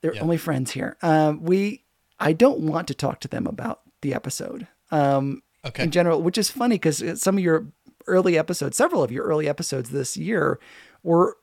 They're 0.00 0.14
Yeah. 0.14 0.22
only 0.22 0.36
friends 0.36 0.72
here. 0.72 0.96
Um, 1.02 1.42
we, 1.42 1.84
I 2.20 2.32
don't 2.32 2.60
want 2.60 2.88
to 2.88 2.94
talk 2.94 3.20
to 3.20 3.28
them 3.28 3.46
about 3.46 3.80
the 4.02 4.14
episode. 4.14 4.66
Um, 4.90 5.42
Okay. 5.64 5.82
In 5.82 5.90
general, 5.90 6.22
which 6.22 6.38
is 6.38 6.50
funny 6.50 6.76
because 6.76 7.02
some 7.20 7.36
of 7.36 7.42
your 7.42 7.66
early 8.06 8.38
episodes, 8.38 8.76
several 8.76 9.02
of 9.02 9.10
your 9.10 9.24
early 9.24 9.48
episodes 9.48 9.90
this 9.90 10.16
year, 10.16 10.60
were 11.02 11.36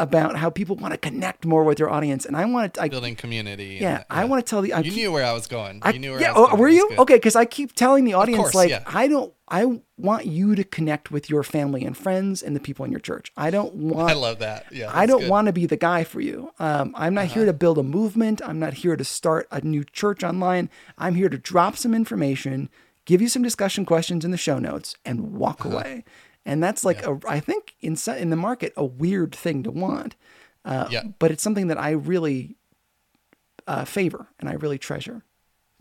about 0.00 0.34
how 0.36 0.50
people 0.50 0.74
want 0.76 0.92
to 0.94 0.98
connect 0.98 1.44
more 1.44 1.62
with 1.62 1.78
their 1.78 1.88
audience, 1.90 2.24
and 2.26 2.36
I 2.36 2.44
want 2.46 2.74
to. 2.74 2.82
I, 2.82 2.88
Building 2.88 3.14
community. 3.14 3.72
and 3.74 3.80
yeah, 3.82 3.96
that- 3.98 4.06
I 4.10 4.24
want 4.24 4.44
to 4.44 4.50
tell 4.50 4.62
the. 4.62 4.72
I 4.72 4.78
You 4.78 4.84
keep- 4.84 4.94
knew 4.94 5.12
where 5.12 5.24
I 5.24 5.32
was 5.32 5.46
going. 5.46 5.80
I, 5.82 5.90
you 5.92 5.98
knew 6.00 6.12
where 6.12 6.20
yeah, 6.20 6.30
I 6.30 6.32
was 6.32 6.40
oh, 6.40 6.46
going. 6.48 6.60
were 6.60 6.68
you 6.68 6.90
okay? 6.98 7.14
Because 7.14 7.36
I 7.36 7.44
keep 7.44 7.74
telling 7.74 8.04
the 8.04 8.14
audience 8.14 8.40
course, 8.40 8.54
like 8.54 8.70
yeah. 8.70 8.82
I 8.86 9.06
don't. 9.06 9.32
I 9.52 9.80
want 9.98 10.26
you 10.26 10.54
to 10.54 10.62
connect 10.64 11.10
with 11.10 11.28
your 11.28 11.42
family 11.42 11.84
and 11.84 11.96
friends 11.96 12.40
and 12.42 12.54
the 12.56 12.60
people 12.60 12.84
in 12.84 12.90
your 12.92 13.00
church. 13.00 13.30
I 13.36 13.50
don't 13.50 13.74
want. 13.90 14.10
I 14.10 14.14
love 14.14 14.38
that. 14.40 14.66
Yeah. 14.72 14.90
I 14.92 15.06
don't 15.06 15.18
good. 15.18 15.24
Uh-huh. 15.24 15.30
want 15.32 15.46
to 15.46 15.52
be 15.52 15.66
the 15.66 15.76
guy 15.76 16.04
for 16.04 16.20
you. 16.20 16.52
Um, 16.58 16.94
I'm 16.96 17.14
not 17.14 17.26
here 17.26 17.44
to 17.44 17.52
build 17.52 17.76
a 17.78 17.82
movement. 17.82 18.40
I'm 18.44 18.58
not 18.58 18.74
here 18.74 18.96
to 18.96 19.04
start 19.04 19.46
a 19.50 19.60
new 19.60 19.84
church 19.84 20.22
online. 20.24 20.70
I'm 20.98 21.14
here 21.16 21.28
to 21.28 21.36
drop 21.38 21.76
some 21.76 21.94
information, 21.94 22.70
give 23.04 23.20
you 23.20 23.28
some 23.28 23.42
discussion 23.42 23.84
questions 23.84 24.24
in 24.24 24.30
the 24.30 24.36
show 24.36 24.58
notes, 24.60 24.96
and 25.04 25.32
walk 25.34 25.66
Uh-huh. 25.66 25.74
away. 25.76 26.04
And 26.46 26.62
that's 26.62 26.84
like 26.84 27.04
a, 27.06 27.20
I 27.28 27.38
think 27.40 27.74
in 27.80 27.96
in 28.18 28.30
the 28.30 28.36
market 28.36 28.72
a 28.76 28.84
weird 28.84 29.34
thing 29.34 29.62
to 29.64 29.70
want. 29.70 30.16
Uh, 30.64 30.88
Yeah. 30.90 31.02
But 31.18 31.30
it's 31.30 31.42
something 31.42 31.66
that 31.68 31.78
I 31.78 31.90
really 31.90 32.56
uh, 33.66 33.84
favor 33.84 34.28
and 34.38 34.48
I 34.48 34.54
really 34.54 34.78
treasure. 34.78 35.22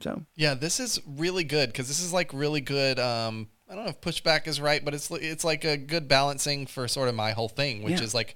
So 0.01 0.23
Yeah, 0.35 0.53
this 0.53 0.79
is 0.79 1.01
really 1.05 1.43
good 1.43 1.69
because 1.69 1.87
this 1.87 2.01
is 2.01 2.13
like 2.13 2.31
really 2.33 2.61
good. 2.61 2.99
Um, 2.99 3.47
I 3.69 3.75
don't 3.75 3.83
know 3.85 3.91
if 3.91 4.01
pushback 4.01 4.47
is 4.47 4.59
right, 4.59 4.83
but 4.83 4.93
it's 4.93 5.11
it's 5.11 5.43
like 5.43 5.63
a 5.63 5.77
good 5.77 6.07
balancing 6.07 6.65
for 6.67 6.87
sort 6.87 7.07
of 7.09 7.15
my 7.15 7.31
whole 7.31 7.49
thing, 7.49 7.83
which 7.83 7.99
Yeah. 7.99 8.03
is 8.03 8.13
like. 8.13 8.35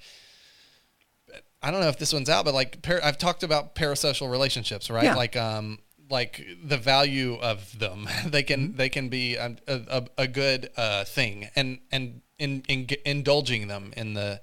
I 1.62 1.72
don't 1.72 1.80
know 1.80 1.88
if 1.88 1.98
this 1.98 2.12
one's 2.12 2.30
out, 2.30 2.44
but 2.46 2.54
like 2.54 2.86
I've 3.02 3.18
talked 3.18 3.42
about 3.42 3.74
parasocial 3.74 4.30
relationships, 4.30 4.90
right? 4.90 5.06
Yeah. 5.06 5.16
Like 5.16 5.36
um 5.36 5.80
like 6.14 6.46
the 6.64 6.78
value 6.78 7.36
of 7.42 7.78
them. 7.78 8.08
they 8.26 8.44
can 8.44 8.70
Mm-hmm. 8.70 8.78
they 8.78 8.90
can 8.90 9.10
be 9.10 9.36
a, 9.36 9.58
a, 9.68 10.04
a 10.18 10.28
good 10.28 10.70
uh, 10.78 11.04
thing, 11.04 11.50
and 11.56 11.80
and 11.92 12.22
in, 12.38 12.64
in 12.70 12.88
indulging 13.04 13.68
them 13.68 13.92
in 13.98 14.14
the 14.14 14.40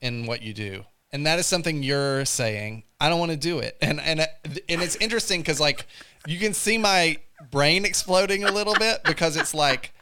in 0.00 0.26
what 0.26 0.42
you 0.42 0.52
do, 0.54 0.84
and 1.12 1.24
that 1.26 1.38
is 1.38 1.46
something 1.46 1.84
you're 1.84 2.24
saying. 2.24 2.82
I 2.98 3.08
don't 3.08 3.20
want 3.20 3.30
to 3.30 3.36
do 3.36 3.60
it, 3.60 3.76
and 3.80 4.00
and 4.00 4.20
and 4.20 4.82
it's 4.82 4.96
interesting 4.96 5.42
because 5.42 5.60
like 5.60 5.86
you 6.26 6.38
can 6.38 6.54
see 6.54 6.78
my 6.78 7.18
brain 7.50 7.84
exploding 7.84 8.42
a 8.42 8.50
little 8.50 8.74
bit 8.74 9.04
because 9.04 9.36
it's 9.36 9.54
like. 9.54 9.92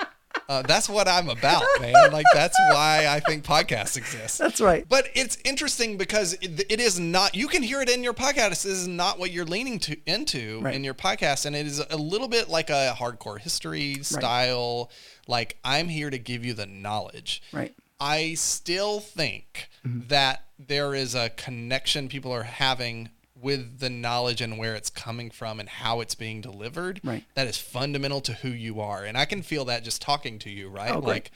Uh, 0.50 0.62
that's 0.62 0.88
what 0.88 1.06
I'm 1.06 1.28
about, 1.28 1.62
man. 1.80 1.92
Like 2.12 2.26
that's 2.34 2.58
why 2.72 3.06
I 3.08 3.20
think 3.20 3.44
podcasts 3.44 3.96
exist. 3.96 4.36
that's 4.38 4.60
right. 4.60 4.84
But 4.88 5.08
it's 5.14 5.38
interesting 5.44 5.96
because 5.96 6.32
it, 6.34 6.66
it 6.68 6.80
is 6.80 6.98
not. 6.98 7.36
You 7.36 7.46
can 7.46 7.62
hear 7.62 7.80
it 7.80 7.88
in 7.88 8.02
your 8.02 8.14
podcast. 8.14 8.48
This 8.48 8.64
is 8.64 8.88
not 8.88 9.20
what 9.20 9.30
you're 9.30 9.44
leaning 9.44 9.78
to 9.80 9.96
into 10.06 10.60
Right. 10.60 10.74
in 10.74 10.82
your 10.82 10.94
podcast, 10.94 11.46
and 11.46 11.54
it 11.54 11.66
is 11.68 11.78
a 11.88 11.96
little 11.96 12.26
bit 12.26 12.48
like 12.48 12.68
a 12.68 12.94
hardcore 12.98 13.38
history 13.38 13.98
style. 14.02 14.90
Like 15.28 15.56
I'm 15.64 15.86
here 15.88 16.10
to 16.10 16.18
give 16.18 16.44
you 16.44 16.52
the 16.52 16.66
knowledge. 16.66 17.42
Right. 17.52 17.72
I 18.00 18.34
still 18.34 18.98
think 18.98 19.68
that 19.84 20.46
there 20.58 20.94
is 20.96 21.14
a 21.14 21.30
connection 21.30 22.08
people 22.08 22.32
are 22.32 22.42
having 22.42 23.10
with 23.40 23.78
the 23.78 23.90
knowledge 23.90 24.40
and 24.40 24.58
where 24.58 24.74
it's 24.74 24.90
coming 24.90 25.30
from 25.30 25.60
and 25.60 25.68
how 25.68 26.00
it's 26.00 26.14
being 26.14 26.40
delivered. 26.40 27.00
Right. 27.02 27.24
That 27.34 27.46
is 27.46 27.56
fundamental 27.56 28.20
to 28.22 28.34
who 28.34 28.48
you 28.48 28.80
are, 28.80 29.04
and 29.04 29.16
I 29.16 29.24
can 29.24 29.42
feel 29.42 29.64
that 29.66 29.84
just 29.84 30.02
talking 30.02 30.38
to 30.40 30.50
you. 30.50 30.68
Right. 30.68 30.92
Oh, 30.94 30.98
like 30.98 31.30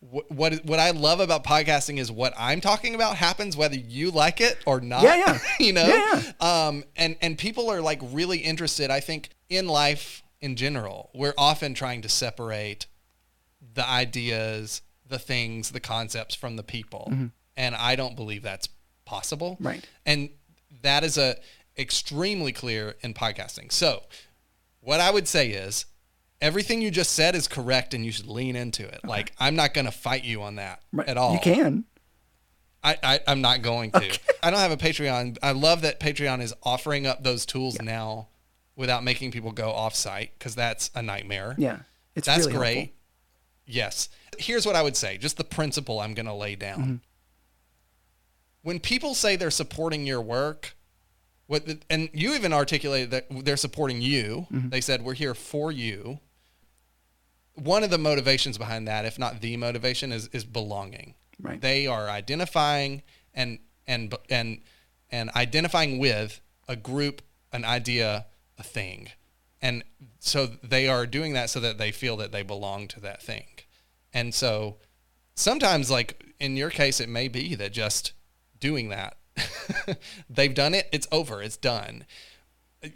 what 0.00 0.30
what 0.30 0.64
what 0.64 0.78
I 0.78 0.90
love 0.90 1.20
about 1.20 1.44
podcasting 1.44 1.98
is 1.98 2.10
what 2.10 2.32
I'm 2.38 2.60
talking 2.60 2.94
about 2.94 3.16
happens 3.16 3.56
whether 3.56 3.76
you 3.76 4.10
like 4.10 4.40
it 4.40 4.58
or 4.66 4.80
not. 4.80 5.02
Yeah, 5.02 5.16
yeah. 5.16 5.38
you 5.60 5.72
know. 5.72 5.86
Yeah, 5.86 6.32
Um, 6.40 6.84
and 6.96 7.16
and 7.20 7.36
people 7.36 7.70
are 7.70 7.80
like 7.80 8.00
really 8.10 8.38
interested. 8.38 8.90
I 8.90 9.00
think 9.00 9.30
in 9.48 9.68
life 9.68 10.22
in 10.40 10.56
general, 10.56 11.10
we're 11.14 11.34
often 11.36 11.74
trying 11.74 12.02
to 12.02 12.08
separate 12.08 12.86
the 13.74 13.86
ideas, 13.86 14.80
the 15.06 15.18
things, 15.18 15.70
the 15.70 15.80
concepts 15.80 16.34
from 16.34 16.56
the 16.56 16.62
people, 16.62 17.12
and 17.56 17.74
I 17.74 17.94
don't 17.94 18.16
believe 18.16 18.42
that's 18.42 18.68
possible. 19.04 19.54
Mm-hmm. 19.54 19.66
Right. 19.66 19.84
And 20.06 20.30
that 20.82 21.04
is 21.04 21.18
a 21.18 21.36
extremely 21.78 22.52
clear 22.52 22.94
in 23.00 23.14
podcasting. 23.14 23.72
So, 23.72 24.02
what 24.80 25.00
I 25.00 25.10
would 25.10 25.28
say 25.28 25.50
is 25.50 25.86
everything 26.40 26.80
you 26.82 26.90
just 26.90 27.12
said 27.12 27.34
is 27.34 27.46
correct 27.48 27.94
and 27.94 28.04
you 28.04 28.12
should 28.12 28.26
lean 28.26 28.56
into 28.56 28.86
it. 28.86 29.00
Like 29.04 29.32
I'm 29.38 29.56
not 29.56 29.74
going 29.74 29.84
to 29.86 29.92
fight 29.92 30.24
you 30.24 30.42
on 30.42 30.56
that 30.56 30.82
Right. 30.92 31.08
at 31.08 31.16
all. 31.16 31.34
You 31.34 31.40
can. 31.40 31.84
I, 32.82 32.96
I 33.02 33.20
I'm 33.26 33.40
not 33.42 33.60
going 33.62 33.90
to. 33.92 34.18
I 34.42 34.50
don't 34.50 34.60
have 34.60 34.72
a 34.72 34.76
Patreon. 34.76 35.36
I 35.42 35.52
love 35.52 35.82
that 35.82 36.00
Patreon 36.00 36.40
is 36.40 36.54
offering 36.62 37.06
up 37.06 37.22
those 37.22 37.44
tools 37.44 37.80
now 37.82 38.28
without 38.74 39.04
making 39.04 39.30
people 39.32 39.52
go 39.52 39.70
off 39.70 39.94
site 39.94 40.32
because 40.38 40.54
that's 40.54 40.90
a 40.94 41.02
nightmare. 41.02 41.54
Yeah. 41.58 41.80
It's 42.16 42.26
That's 42.26 42.46
really 42.46 42.58
great. 42.58 42.74
helpful. 42.76 42.94
Yes. 43.66 44.08
Here's 44.38 44.64
what 44.66 44.74
I 44.76 44.82
would 44.82 44.96
say, 44.96 45.18
just 45.18 45.36
the 45.36 45.44
principle 45.44 46.00
I'm 46.00 46.14
going 46.14 46.26
to 46.26 46.32
lay 46.34 46.56
down. 46.56 46.78
Mm-hmm. 46.80 46.94
When 48.62 48.80
people 48.80 49.14
say 49.14 49.36
they're 49.36 49.50
supporting 49.50 50.06
your 50.06 50.20
work, 50.20 50.76
what 51.50 51.66
the, 51.66 51.80
and 51.90 52.08
you 52.12 52.34
even 52.34 52.52
articulated 52.52 53.10
that 53.10 53.26
they're 53.44 53.56
supporting 53.56 54.00
you. 54.00 54.46
Mm-hmm. 54.52 54.68
They 54.68 54.80
said 54.80 55.02
we're 55.02 55.14
here 55.14 55.34
for 55.34 55.72
you. 55.72 56.20
One 57.54 57.82
of 57.82 57.90
the 57.90 57.98
motivations 57.98 58.56
behind 58.56 58.86
that, 58.86 59.04
if 59.04 59.18
not 59.18 59.40
the 59.40 59.56
motivation, 59.56 60.12
is 60.12 60.28
is 60.28 60.44
belonging. 60.44 61.14
Right. 61.40 61.60
They 61.60 61.88
are 61.88 62.08
identifying 62.08 63.02
and 63.34 63.58
and 63.88 64.14
and 64.30 64.60
and 65.10 65.30
identifying 65.30 65.98
with 65.98 66.40
a 66.68 66.76
group, 66.76 67.20
an 67.52 67.64
idea, 67.64 68.26
a 68.56 68.62
thing. 68.62 69.08
And 69.60 69.82
so 70.20 70.46
they 70.62 70.86
are 70.86 71.04
doing 71.04 71.32
that 71.32 71.50
so 71.50 71.58
that 71.58 71.78
they 71.78 71.90
feel 71.90 72.16
that 72.18 72.30
they 72.30 72.42
belong 72.42 72.86
to 72.88 73.00
that 73.00 73.22
thing. 73.22 73.46
And 74.14 74.32
so 74.32 74.76
sometimes 75.34 75.90
like 75.90 76.24
in 76.38 76.56
your 76.56 76.70
case 76.70 77.00
it 77.00 77.08
may 77.08 77.26
be 77.26 77.56
that 77.56 77.72
just 77.72 78.12
doing 78.60 78.90
that 78.90 79.16
they've 80.30 80.54
done 80.54 80.74
it, 80.74 80.88
it's 80.92 81.06
over, 81.10 81.42
it's 81.42 81.56
done. 81.56 82.04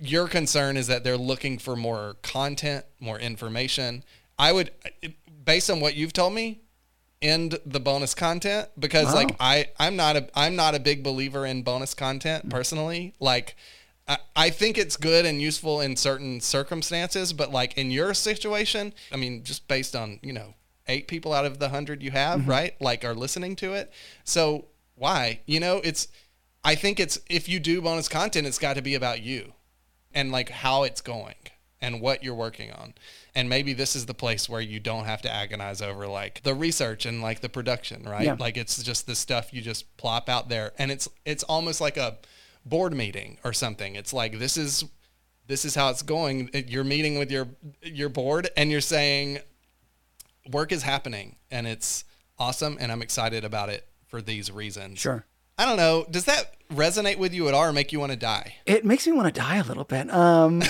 Your 0.01 0.29
concern 0.29 0.77
is 0.77 0.87
that 0.87 1.05
they're 1.05 1.17
looking 1.17 1.59
for 1.59 1.77
more 1.77 2.17
content, 2.23 2.85
more 3.01 3.19
information. 3.19 4.05
I 4.39 4.53
would 4.53 4.71
based 5.45 5.71
on 5.71 5.81
what 5.81 5.95
you've 5.95 6.13
told 6.13 6.33
me, 6.33 6.61
end 7.21 7.59
the 7.65 7.81
bonus 7.81 8.15
content 8.15 8.69
because 8.79 9.07
Wow. 9.07 9.15
like 9.15 9.37
I 9.41 9.69
I'm 9.79 9.97
not 9.97 10.17
a 10.17 10.29
I'm 10.35 10.57
not 10.57 10.75
a 10.75 10.81
big 10.81 11.03
believer 11.03 11.47
in 11.47 11.63
bonus 11.63 11.95
content 11.95 12.51
personally. 12.51 13.15
Like 13.21 13.57
I, 14.09 14.19
I 14.37 14.51
think 14.51 14.77
it's 14.79 14.97
good 14.97 15.25
and 15.25 15.41
useful 15.41 15.81
in 15.81 15.97
certain 15.97 16.41
circumstances, 16.41 17.33
but 17.33 17.51
like 17.51 17.79
in 17.79 17.91
your 17.91 18.15
situation, 18.15 18.93
I 19.13 19.17
mean, 19.17 19.45
just 19.45 19.69
based 19.69 19.97
on, 19.97 20.19
you 20.23 20.33
know, 20.33 20.55
eight 20.87 21.09
people 21.09 21.33
out 21.33 21.47
of 21.47 21.59
the 21.59 21.71
hundred 21.71 22.03
you 22.03 22.11
have, 22.11 22.41
mm-hmm. 22.41 22.51
right? 22.51 22.81
Like 22.81 23.05
are 23.05 23.15
listening 23.15 23.57
to 23.57 23.73
it. 23.75 23.93
So 24.25 24.67
why? 24.95 25.41
You 25.47 25.61
know, 25.61 25.81
it's 25.83 26.09
I 26.65 26.75
think 26.75 26.99
it's 26.99 27.19
if 27.29 27.49
you 27.49 27.61
do 27.61 27.83
bonus 27.83 28.09
content, 28.09 28.47
it's 28.47 28.59
got 28.59 28.77
to 28.77 28.83
be 28.83 28.95
about 28.95 29.23
you 29.23 29.53
and 30.13 30.33
like 30.33 30.49
how 30.49 30.85
it's 30.85 31.01
going 31.01 31.35
and 31.81 32.01
what 32.01 32.25
you're 32.25 32.35
working 32.35 32.73
on. 32.73 32.95
And 33.35 33.49
maybe 33.49 33.75
this 33.75 33.95
is 33.95 34.07
the 34.07 34.15
place 34.15 34.49
where 34.49 34.61
you 34.61 34.81
don't 34.81 35.05
have 35.05 35.21
to 35.23 35.33
agonize 35.33 35.83
over 35.83 36.07
like 36.07 36.43
the 36.43 36.55
research 36.55 37.05
and 37.05 37.21
like 37.21 37.41
the 37.41 37.49
production, 37.49 38.05
right? 38.05 38.25
Yeah. 38.25 38.37
Like 38.39 38.57
it's 38.57 38.83
just 38.83 39.07
the 39.07 39.15
stuff 39.15 39.53
you 39.53 39.61
just 39.61 39.95
plop 39.99 40.29
out 40.29 40.49
there 40.49 40.73
and 40.79 40.91
it's 40.91 41.09
it's 41.25 41.43
almost 41.43 41.81
like 41.81 41.97
a 41.97 42.19
board 42.65 42.95
meeting 42.95 43.39
or 43.45 43.53
something. 43.53 43.97
It's 43.97 44.13
like 44.13 44.39
this 44.39 44.57
is 44.57 44.85
this 45.47 45.67
is 45.67 45.75
how 45.75 45.91
it's 45.91 46.03
going. 46.03 46.49
Uh, 46.55 46.63
you're 46.67 46.85
meeting 46.85 47.19
with 47.19 47.31
your 47.31 47.49
your 47.83 48.09
board 48.09 48.49
and 48.57 48.71
you're 48.71 48.81
saying 48.81 49.41
work 50.51 50.73
is 50.73 50.83
happening 50.83 51.37
and 51.51 51.67
it's 51.67 52.05
awesome 52.39 52.79
and 52.81 52.91
I'm 52.91 53.03
excited 53.03 53.45
about 53.45 53.69
it 53.69 53.87
for 54.15 54.23
these 54.23 54.49
reasons. 54.49 55.01
Sure. 55.01 55.27
I 55.59 55.67
don't 55.67 55.77
know. 55.77 56.07
Does 56.09 56.27
that 56.27 56.55
resonate 56.73 57.19
with 57.19 57.35
you 57.35 57.49
at 57.49 57.55
all 57.55 57.65
or 57.65 57.73
make 57.73 57.93
you 57.93 57.99
want 57.99 58.13
to 58.13 58.17
die? 58.17 58.55
It 58.65 58.85
makes 58.85 59.09
me 59.09 59.13
want 59.13 59.35
to 59.35 59.41
die 59.41 59.57
a 59.57 59.65
little 59.65 59.83
bit. 59.83 60.09
Um, 60.15 60.63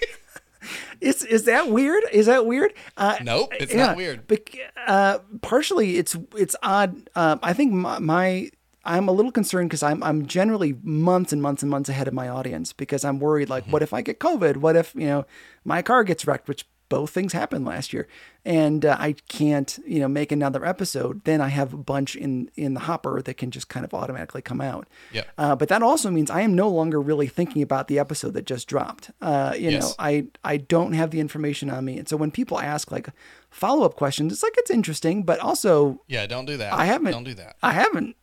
is 1.02 1.22
is 1.22 1.44
that 1.44 1.68
weird? 1.68 2.02
Is 2.12 2.24
that 2.26 2.46
weird? 2.46 2.72
Uh, 2.96 3.16
Nope, 3.22 3.52
it's 3.60 3.74
not 3.74 3.94
weird. 3.94 4.26
Bec- 4.26 4.72
uh, 4.86 5.18
partially, 5.42 5.98
it's 5.98 6.16
it's 6.34 6.56
odd. 6.62 7.10
Um, 7.14 7.40
I 7.42 7.52
think 7.52 7.74
my, 7.74 7.98
my 7.98 8.50
I'm 8.86 9.06
a 9.06 9.12
little 9.12 9.32
concerned 9.32 9.68
because 9.68 9.82
I'm 9.82 10.02
I'm 10.02 10.24
generally 10.24 10.78
months 10.82 11.34
and 11.34 11.42
months 11.42 11.62
and 11.62 11.68
months 11.70 11.90
ahead 11.90 12.08
of 12.08 12.14
my 12.14 12.26
audience 12.30 12.72
because 12.72 13.04
I'm 13.04 13.18
worried 13.18 13.50
like, 13.50 13.66
what 13.66 13.82
if 13.82 13.92
I 13.92 14.00
get 14.00 14.18
COVID? 14.18 14.56
What 14.56 14.76
if 14.76 14.94
you 14.94 15.08
know 15.08 15.26
my 15.62 15.82
car 15.82 16.04
gets 16.04 16.26
wrecked? 16.26 16.48
Which 16.48 16.66
both 16.88 17.10
things 17.10 17.32
happened 17.32 17.64
last 17.64 17.92
year, 17.92 18.06
and 18.44 18.84
uh, 18.84 18.96
I 18.98 19.14
can't 19.28 19.78
you 19.86 20.00
know 20.00 20.08
make 20.08 20.32
another 20.32 20.64
episode. 20.64 21.24
Then 21.24 21.40
I 21.40 21.48
have 21.48 21.72
a 21.72 21.76
bunch 21.78 22.16
in 22.16 22.50
in 22.54 22.74
the 22.74 22.80
hopper 22.80 23.22
that 23.22 23.34
can 23.34 23.50
just 23.50 23.68
kind 23.68 23.84
of 23.84 23.92
automatically 23.94 24.42
come 24.42 24.60
out. 24.60 24.88
Yep. 25.12 25.28
Uh, 25.38 25.56
but 25.56 25.68
that 25.68 25.82
also 25.82 26.10
means 26.10 26.30
I 26.30 26.42
am 26.42 26.54
no 26.54 26.68
longer 26.68 27.00
really 27.00 27.26
thinking 27.26 27.62
about 27.62 27.88
the 27.88 27.98
episode 27.98 28.34
that 28.34 28.46
just 28.46 28.68
dropped. 28.68 29.10
Uh, 29.20 29.54
you 29.58 29.72
know, 29.72 29.90
I 29.98 30.26
I 30.44 30.56
don't 30.58 30.92
have 30.92 31.10
the 31.10 31.20
information 31.20 31.70
on 31.70 31.84
me, 31.84 31.98
and 31.98 32.08
so 32.08 32.16
when 32.16 32.30
people 32.30 32.58
ask 32.60 32.90
like 32.90 33.08
follow 33.50 33.84
up 33.84 33.96
questions, 33.96 34.32
it's 34.32 34.42
like 34.42 34.54
it's 34.56 34.70
interesting, 34.70 35.22
but 35.22 35.40
also 35.40 36.02
Yeah, 36.06 36.26
don't 36.26 36.46
do 36.46 36.56
that. 36.56 36.72
I 36.72 36.84
haven't. 36.84 37.12
Don't 37.12 37.24
do 37.24 37.34
that. 37.34 37.56
I 37.62 37.72
haven't 37.72 38.16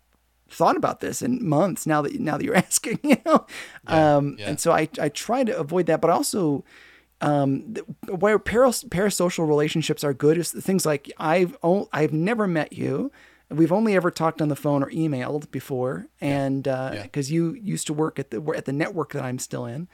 thought 0.50 0.78
about 0.78 1.00
this 1.00 1.22
in 1.22 1.46
months. 1.46 1.86
Now 1.86 2.02
that 2.02 2.20
now 2.20 2.38
that 2.38 2.46
you're 2.46 2.56
asking, 2.70 3.00
you 3.04 3.18
know, 3.26 3.46
um, 3.88 4.38
yeah. 4.40 4.50
and 4.50 4.60
so 4.60 4.72
I 4.72 4.88
I 5.00 5.10
try 5.10 5.44
to 5.44 5.58
avoid 5.58 5.88
that, 5.88 6.02
but 6.02 6.10
also. 6.10 6.64
Um, 7.26 7.76
where 8.10 8.38
paras- 8.38 8.84
parasocial 8.84 9.48
relationships 9.48 10.04
are 10.04 10.14
good 10.14 10.38
is 10.38 10.52
things 10.52 10.86
like 10.86 11.12
I've 11.18 11.56
o- 11.64 11.88
I've 11.94 12.12
never 12.14 12.48
met 12.48 12.74
you, 12.74 13.12
we've 13.50 13.72
only 13.72 13.96
ever 13.96 14.12
talked 14.12 14.42
on 14.42 14.50
the 14.50 14.56
phone 14.56 14.84
or 14.84 14.90
emailed 14.92 15.50
before, 15.52 16.08
and 16.20 16.64
because 16.64 17.32
Yeah. 17.32 17.36
you 17.36 17.54
used 17.54 17.88
to 17.88 17.94
work 17.94 18.20
at 18.20 18.32
the 18.32 18.42
at 18.56 18.66
the 18.66 18.74
network 18.74 19.14
that 19.14 19.24
I'm 19.24 19.40
still 19.40 19.66
in. 19.66 19.88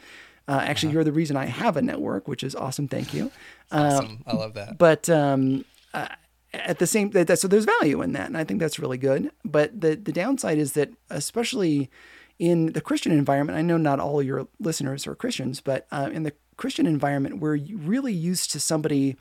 Uh, 0.48 0.62
actually, 0.63 0.88
Uh-huh. 0.89 0.94
you're 0.96 1.04
the 1.04 1.12
reason 1.12 1.38
I 1.38 1.46
have 1.46 1.78
a 1.78 1.82
network, 1.84 2.28
which 2.28 2.44
is 2.44 2.56
awesome. 2.56 2.88
Thank 2.88 3.13
you. 3.13 3.30
Awesome. 3.72 4.24
I 4.26 4.34
love 4.36 4.56
that. 4.56 4.80
But 4.80 5.08
um, 5.08 5.63
uh, 5.94 6.08
at 6.54 6.80
the 6.80 6.88
same, 6.88 7.12
that, 7.12 7.38
so 7.38 7.48
there's 7.48 7.65
value 7.65 8.02
in 8.02 8.13
that, 8.13 8.26
and 8.26 8.36
I 8.36 8.44
think 8.44 8.60
that's 8.60 8.80
really 8.80 8.98
good. 8.98 9.30
But 9.46 9.80
the 9.80 9.96
the 9.96 10.12
downside 10.12 10.58
is 10.58 10.74
that, 10.74 10.89
especially 11.12 11.92
in 12.39 12.68
the 12.74 12.82
Christian 12.82 13.12
environment, 13.12 13.60
I 13.60 13.62
know 13.62 13.78
not 13.78 14.00
all 14.00 14.24
your 14.24 14.48
listeners 14.60 15.06
are 15.06 15.13
Christians, 15.13 15.62
but 15.62 15.86
uh, 15.92 16.10
in 16.12 16.24
the 16.24 16.34
Christian 16.60 16.86
environment, 16.86 17.39
we're 17.39 17.58
really 17.74 18.13
used 18.13 18.52
to 18.52 18.60
somebody 18.60 19.15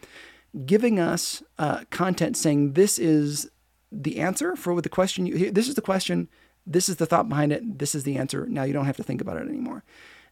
giving 0.66 0.98
us 0.98 1.42
uh, 1.58 1.84
content 1.90 2.36
saying 2.36 2.72
this 2.72 2.98
is 2.98 3.48
the 3.92 4.18
answer 4.18 4.56
for 4.56 4.80
the 4.82 4.88
question. 4.88 5.24
You, 5.24 5.50
this 5.50 5.68
is 5.68 5.74
the 5.76 5.80
question. 5.92 6.28
This 6.66 6.88
is 6.88 6.96
the 6.96 7.06
thought 7.06 7.28
behind 7.28 7.52
it. 7.52 7.78
This 7.78 7.94
is 7.94 8.02
the 8.02 8.16
answer. 8.16 8.44
Now 8.46 8.64
you 8.64 8.72
don't 8.72 8.86
have 8.86 8.96
to 8.96 9.02
think 9.04 9.20
about 9.20 9.36
it 9.36 9.48
anymore. 9.48 9.84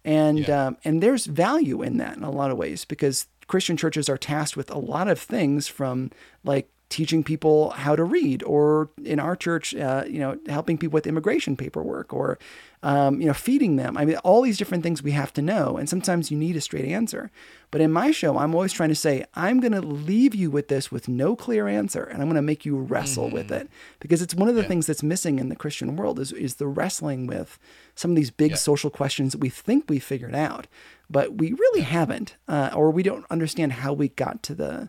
And 0.04 0.40
Yeah. 0.40 0.66
um, 0.66 0.76
and 0.84 1.02
there's 1.02 1.26
value 1.26 1.80
in 1.82 1.96
that 1.98 2.16
in 2.16 2.24
a 2.24 2.30
lot 2.30 2.50
of 2.50 2.58
ways 2.58 2.84
because 2.84 3.26
Christian 3.46 3.76
churches 3.76 4.08
are 4.08 4.18
tasked 4.18 4.56
with 4.56 4.70
a 4.70 4.78
lot 4.78 5.08
of 5.08 5.18
things 5.20 5.68
from 5.68 6.10
like 6.44 6.68
teaching 6.88 7.24
people 7.24 7.70
how 7.70 7.96
to 7.96 8.04
read, 8.04 8.42
or 8.44 8.90
in 9.04 9.18
our 9.18 9.34
church, 9.34 9.74
uh, 9.74 10.04
you 10.06 10.20
know, 10.20 10.38
helping 10.46 10.78
people 10.78 10.94
with 10.94 11.06
immigration 11.06 11.56
paperwork, 11.56 12.12
or 12.12 12.38
um, 12.82 13.20
you 13.20 13.26
know, 13.26 13.34
feeding 13.34 13.74
them. 13.76 13.96
I 13.96 14.04
mean, 14.04 14.16
all 14.18 14.42
these 14.42 14.58
different 14.58 14.84
things 14.84 15.02
we 15.02 15.10
have 15.10 15.32
to 15.32 15.42
know, 15.42 15.76
and 15.76 15.88
sometimes 15.88 16.30
you 16.30 16.36
need 16.36 16.54
a 16.56 16.60
straight 16.60 16.84
answer. 16.84 17.30
But 17.72 17.80
in 17.80 17.90
my 17.90 18.12
show, 18.12 18.38
I'm 18.38 18.54
always 18.54 18.72
trying 18.72 18.90
to 18.90 18.94
say, 18.94 19.24
I'm 19.34 19.58
going 19.58 19.72
to 19.72 19.80
leave 19.80 20.34
you 20.36 20.50
with 20.52 20.68
this 20.68 20.92
with 20.92 21.08
no 21.08 21.34
clear 21.34 21.66
answer, 21.66 22.04
and 22.04 22.22
I'm 22.22 22.28
going 22.28 22.36
to 22.36 22.42
make 22.42 22.64
you 22.64 22.76
wrestle 22.76 23.28
with 23.30 23.50
it 23.50 23.68
because 23.98 24.22
it's 24.22 24.34
one 24.36 24.48
of 24.48 24.54
the 24.54 24.62
things 24.62 24.86
that's 24.86 25.02
missing 25.02 25.40
in 25.40 25.48
the 25.48 25.56
Christian 25.56 25.96
world 25.96 26.20
is 26.20 26.30
is 26.32 26.54
the 26.56 26.68
wrestling 26.68 27.26
with 27.26 27.58
some 27.96 28.12
of 28.12 28.16
these 28.16 28.30
big 28.30 28.52
Yeah. 28.52 28.56
social 28.58 28.90
questions 28.90 29.32
that 29.32 29.40
we 29.40 29.48
think 29.48 29.84
we 29.88 29.98
figured 29.98 30.36
out, 30.36 30.68
but 31.10 31.34
we 31.38 31.52
really 31.52 31.80
haven't, 31.82 32.36
uh, 32.46 32.70
or 32.72 32.92
we 32.92 33.02
don't 33.02 33.26
understand 33.30 33.72
how 33.72 33.92
we 33.92 34.08
got 34.10 34.44
to 34.44 34.54
the 34.54 34.88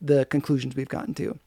the 0.00 0.24
conclusions 0.26 0.74
we've 0.76 0.88
gotten 0.88 1.14
to. 1.14 1.38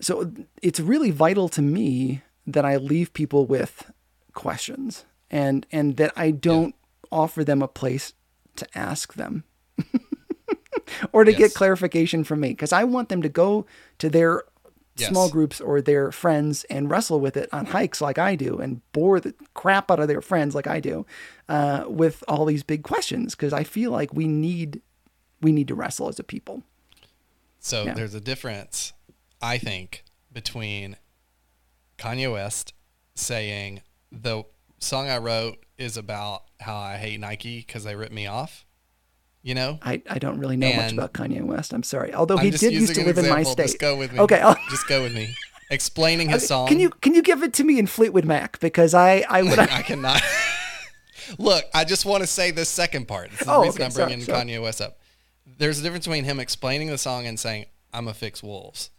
So 0.00 0.32
it's 0.62 0.80
really 0.80 1.10
vital 1.10 1.48
to 1.50 1.62
me 1.62 2.22
that 2.46 2.64
I 2.64 2.76
leave 2.76 3.12
people 3.12 3.46
with 3.46 3.90
questions 4.32 5.04
and 5.30 5.66
and 5.70 5.96
that 5.98 6.12
I 6.16 6.30
don't 6.30 6.74
offer 7.12 7.44
them 7.44 7.60
a 7.62 7.68
place 7.68 8.14
to 8.56 8.66
ask 8.78 9.14
them 9.14 9.44
or 11.12 11.24
to 11.24 11.30
Yes. 11.32 11.38
get 11.38 11.54
clarification 11.54 12.24
from 12.24 12.40
me 12.40 12.48
because 12.50 12.72
I 12.72 12.84
want 12.84 13.08
them 13.08 13.22
to 13.22 13.28
go 13.28 13.66
to 13.98 14.08
their 14.08 14.44
Yes. 14.96 15.08
small 15.08 15.28
groups 15.30 15.60
or 15.62 15.80
their 15.80 16.10
friends 16.12 16.64
and 16.64 16.90
wrestle 16.90 17.20
with 17.20 17.36
it 17.36 17.48
on 17.52 17.66
hikes 17.66 18.00
like 18.02 18.18
I 18.18 18.34
do 18.36 18.58
and 18.58 18.80
bore 18.92 19.18
the 19.20 19.34
crap 19.54 19.90
out 19.90 20.00
of 20.00 20.08
their 20.08 20.20
friends 20.20 20.54
like 20.54 20.66
I 20.66 20.78
do 20.80 21.06
uh, 21.48 21.84
with 21.88 22.22
all 22.28 22.44
these 22.44 22.62
big 22.64 22.82
questions 22.82 23.34
because 23.34 23.52
I 23.52 23.64
feel 23.64 23.92
like 23.92 24.12
we 24.12 24.26
need 24.28 24.82
we 25.40 25.52
need 25.52 25.68
to 25.68 25.74
wrestle 25.74 26.08
as 26.08 26.18
a 26.18 26.24
people. 26.24 26.64
So 27.60 27.84
Yeah. 27.84 27.94
there's 27.94 28.14
a 28.14 28.20
difference, 28.20 28.92
I 29.40 29.58
think, 29.58 30.04
between 30.32 30.96
Kanye 31.98 32.32
West 32.32 32.72
saying 33.14 33.82
the 34.10 34.44
song 34.78 35.08
I 35.08 35.18
wrote 35.18 35.58
is 35.78 35.96
about 35.96 36.44
how 36.60 36.76
I 36.76 36.96
hate 36.96 37.20
Nike 37.20 37.58
because 37.58 37.84
they 37.84 37.94
ripped 37.94 38.12
me 38.12 38.26
off. 38.26 38.64
You 39.42 39.54
know, 39.54 39.78
I, 39.82 40.02
I 40.08 40.18
don't 40.18 40.38
really 40.38 40.58
know 40.58 40.70
much 40.74 40.92
about 40.92 41.14
Kanye 41.14 41.42
West. 41.42 41.72
I'm 41.72 41.82
sorry. 41.82 42.12
Although 42.12 42.36
he 42.36 42.50
did 42.50 42.72
used 42.72 42.94
to 42.94 43.04
live 43.04 43.16
in 43.16 43.28
my 43.28 43.42
state. 43.42 43.64
Just 43.68 43.78
go 43.78 43.96
with 43.96 44.12
me. 44.12 44.18
Okay. 44.20 44.38
I'll- 44.40 44.56
just 44.70 44.86
go 44.86 45.02
with 45.02 45.14
me. 45.14 45.34
Explaining 45.70 46.28
his 46.28 46.46
song. 46.46 46.66
Can 46.68 46.78
you 46.80 46.90
can 46.90 47.14
you 47.14 47.22
give 47.22 47.42
it 47.42 47.54
to 47.54 47.64
me 47.64 47.78
in 47.78 47.86
Fleetwood 47.86 48.24
Mac 48.26 48.58
because 48.60 48.92
I 48.92 49.24
I 49.30 49.42
would 49.44 49.58
I 49.58 49.82
cannot. 49.82 50.20
Look, 51.38 51.64
I 51.72 51.84
just 51.84 52.04
want 52.04 52.22
to 52.22 52.26
say 52.26 52.50
this 52.50 52.68
second 52.68 53.06
part. 53.06 53.30
This 53.30 53.42
is 53.42 53.48
Oh, 53.48 53.60
the 53.60 53.66
reason 53.66 53.76
okay, 53.76 53.84
I'm 53.84 53.90
sorry, 53.92 54.06
bringing 54.08 54.24
sorry. 54.24 54.44
Kanye 54.44 54.60
West 54.62 54.80
up. 54.82 54.98
There's 55.58 55.78
a 55.78 55.82
difference 55.82 56.06
between 56.06 56.24
him 56.24 56.40
explaining 56.40 56.88
the 56.88 56.98
song 56.98 57.26
and 57.26 57.38
saying, 57.38 57.66
I'm 57.92 58.08
a 58.08 58.14
fix 58.14 58.42
wolves. 58.42 58.90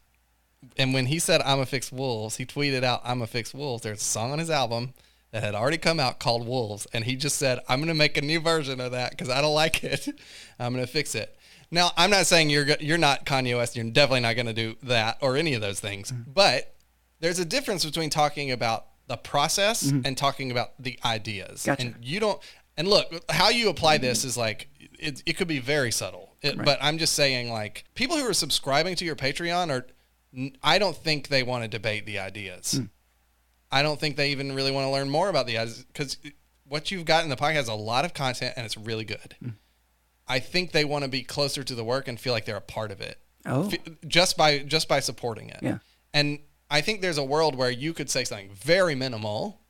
And 0.77 0.93
when 0.93 1.07
he 1.07 1.19
said, 1.19 1.41
I'm 1.41 1.59
a 1.59 1.65
fix 1.65 1.91
wolves, 1.91 2.37
he 2.37 2.45
tweeted 2.45 2.83
out, 2.83 3.01
I'm 3.03 3.21
a 3.21 3.27
fix 3.27 3.53
wolves. 3.53 3.83
There's 3.83 4.01
a 4.01 4.03
song 4.03 4.31
on 4.31 4.39
his 4.39 4.49
album 4.49 4.93
that 5.31 5.43
had 5.43 5.55
already 5.55 5.77
come 5.77 5.99
out 5.99 6.19
called 6.19 6.45
Wolves. 6.45 6.85
And 6.93 7.05
he 7.05 7.15
just 7.15 7.37
said, 7.37 7.59
I'm 7.67 7.79
going 7.79 7.87
to 7.87 7.93
make 7.93 8.17
a 8.17 8.21
new 8.21 8.39
version 8.39 8.79
of 8.79 8.91
that 8.91 9.11
because 9.11 9.29
I 9.29 9.41
don't 9.41 9.55
like 9.55 9.83
it. 9.83 10.07
I'm 10.59 10.73
going 10.73 10.85
to 10.85 10.91
fix 10.91 11.15
it. 11.15 11.35
Now, 11.71 11.91
I'm 11.95 12.09
not 12.09 12.27
saying 12.27 12.49
you're, 12.49 12.67
you're 12.81 12.97
not 12.97 13.25
Kanye 13.25 13.55
West. 13.55 13.75
You're 13.75 13.89
definitely 13.89 14.19
not 14.19 14.35
going 14.35 14.47
to 14.47 14.53
do 14.53 14.75
that 14.83 15.17
or 15.21 15.37
any 15.37 15.53
of 15.53 15.61
those 15.61 15.79
things. 15.79 16.11
Mm-hmm. 16.11 16.31
But 16.33 16.75
there's 17.21 17.39
a 17.39 17.45
difference 17.45 17.85
between 17.85 18.09
talking 18.09 18.51
about 18.51 18.87
the 19.07 19.15
process 19.15 19.89
and 19.89 20.17
talking 20.17 20.51
about 20.51 20.71
the 20.79 20.99
ideas. 21.05 21.61
Mm-hmm. 21.61 21.71
Gotcha. 21.71 21.81
And 21.81 21.95
you 22.01 22.19
don't, 22.19 22.41
and 22.77 22.87
look, 22.87 23.13
how 23.29 23.49
you 23.49 23.69
apply 23.69 23.99
this 23.99 24.25
is 24.25 24.35
like, 24.37 24.67
it, 25.01 25.23
it 25.25 25.33
could 25.33 25.47
be 25.47 25.59
very 25.59 25.91
subtle. 25.91 26.35
It, 26.41 26.57
But 26.57 26.77
I'm 26.81 26.97
just 26.97 27.13
saying, 27.13 27.51
like, 27.51 27.85
people 27.95 28.17
who 28.17 28.27
are 28.29 28.33
subscribing 28.33 28.95
to 28.95 29.05
your 29.05 29.15
Patreon 29.15 29.69
are, 29.69 29.87
I 30.63 30.79
don't 30.79 30.95
think 30.95 31.27
they 31.27 31.43
want 31.43 31.63
to 31.63 31.67
debate 31.67 32.05
the 32.05 32.19
ideas. 32.19 32.73
Hmm. 32.73 32.85
I 33.71 33.83
don't 33.83 33.99
think 33.99 34.17
they 34.17 34.31
even 34.31 34.53
really 34.53 34.71
want 34.71 34.85
to 34.85 34.91
learn 34.91 35.09
more 35.09 35.29
about 35.29 35.47
the 35.47 35.57
ideas 35.57 35.85
because 35.85 36.17
what 36.67 36.91
you've 36.91 37.05
got 37.05 37.23
in 37.23 37.29
the 37.29 37.35
podcast 37.35 37.63
is 37.63 37.67
a 37.67 37.73
lot 37.73 38.05
of 38.05 38.13
content 38.13 38.53
and 38.57 38.65
it's 38.65 38.77
really 38.77 39.05
good. 39.05 39.35
Hmm. 39.41 39.49
I 40.27 40.39
think 40.39 40.71
they 40.71 40.85
want 40.85 41.03
to 41.03 41.09
be 41.09 41.23
closer 41.23 41.63
to 41.63 41.75
the 41.75 41.83
work 41.83 42.07
and 42.07 42.19
feel 42.19 42.33
like 42.33 42.45
they're 42.45 42.55
a 42.57 42.61
part 42.61 42.91
of 42.91 43.01
it. 43.01 43.17
Oh. 43.45 43.69
F- 43.69 43.79
just 44.07 44.37
by 44.37 44.59
just 44.59 44.87
by 44.87 44.99
supporting 44.99 45.49
it. 45.49 45.59
Yeah. 45.61 45.79
And 46.13 46.39
I 46.69 46.81
think 46.81 47.01
there's 47.01 47.17
a 47.17 47.23
world 47.23 47.55
where 47.55 47.71
you 47.71 47.93
could 47.93 48.09
say 48.09 48.23
something 48.23 48.51
very 48.53 48.95
minimal, 48.95 49.61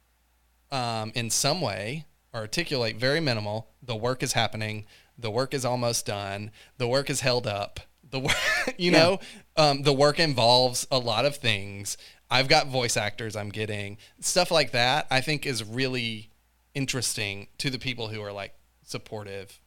um, 0.72 1.12
in 1.16 1.30
some 1.30 1.62
way, 1.62 2.06
or 2.34 2.42
articulate 2.42 2.98
very 2.98 3.20
minimal. 3.20 3.70
The 3.82 3.96
work 3.96 4.22
is 4.22 4.34
happening. 4.34 4.86
The 5.22 5.32
work 5.32 5.54
is 5.54 5.64
almost 5.66 6.06
done. 6.06 6.52
The 6.78 6.88
work 6.88 7.10
is 7.10 7.22
held 7.22 7.48
up. 7.48 7.80
The 8.10 8.20
work, 8.20 8.36
you 8.78 8.92
Yeah. 8.92 9.00
know, 9.00 9.20
um, 9.58 9.84
the 9.84 9.94
work 9.94 10.20
involves 10.20 10.86
a 10.92 10.98
lot 11.00 11.26
of 11.26 11.38
things. 11.38 11.98
I've 12.30 12.48
got 12.48 12.68
voice 12.68 12.98
actors 12.98 13.36
I'm 13.36 13.50
getting 13.50 13.98
stuff 14.20 14.52
like 14.52 14.72
that. 14.72 15.08
I 15.12 15.22
think 15.22 15.46
is 15.46 15.64
really 15.64 16.30
interesting 16.74 17.48
to 17.58 17.70
the 17.70 17.80
people 17.80 18.08
who 18.08 18.22
are 18.22 18.32
like 18.32 18.54
supportive 18.84 19.60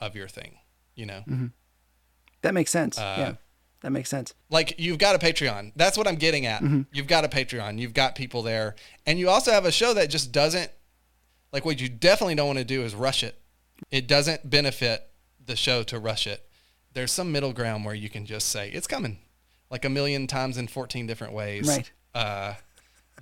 of 0.00 0.14
your 0.16 0.28
thing. 0.28 0.58
You 0.94 1.06
know. 1.06 1.24
that 2.42 2.54
makes 2.54 2.70
sense. 2.70 2.98
Uh, 2.98 3.16
yeah. 3.18 3.32
That 3.82 3.90
makes 3.90 4.08
sense. 4.08 4.34
like 4.50 4.74
you've 4.78 4.98
got 4.98 5.14
a 5.14 5.18
Patreon. 5.18 5.72
That's 5.76 5.98
what 5.98 6.08
I'm 6.08 6.16
getting 6.16 6.46
at. 6.46 6.62
You've 6.92 7.06
got 7.06 7.24
a 7.24 7.28
Patreon. 7.28 7.78
You've 7.78 7.92
got 7.94 8.14
people 8.16 8.42
there, 8.42 8.74
and 9.04 9.18
you 9.18 9.28
also 9.28 9.52
have 9.52 9.64
a 9.66 9.70
show 9.70 9.92
that 9.94 10.08
just 10.10 10.32
doesn't 10.32 10.70
like 11.52 11.64
what 11.64 11.80
you 11.80 11.88
definitely 11.88 12.34
don't 12.34 12.46
want 12.46 12.58
to 12.58 12.64
do 12.64 12.82
is 12.82 12.94
rush 12.94 13.22
it. 13.22 13.38
It 13.90 14.06
doesn't 14.06 14.48
benefit 14.48 15.08
the 15.44 15.56
show 15.56 15.82
to 15.84 15.98
rush 15.98 16.26
it. 16.26 16.48
There's 16.92 17.12
some 17.12 17.30
middle 17.30 17.52
ground 17.52 17.84
where 17.84 17.94
you 17.94 18.08
can 18.08 18.26
just 18.26 18.48
say 18.48 18.70
it's 18.70 18.86
coming, 18.86 19.18
like 19.70 19.84
a 19.84 19.90
million 19.90 20.26
times 20.26 20.56
in 20.56 20.66
14 20.66 21.06
different 21.06 21.32
ways. 21.32 21.68
Right. 21.68 21.90
Uh, 22.14 22.54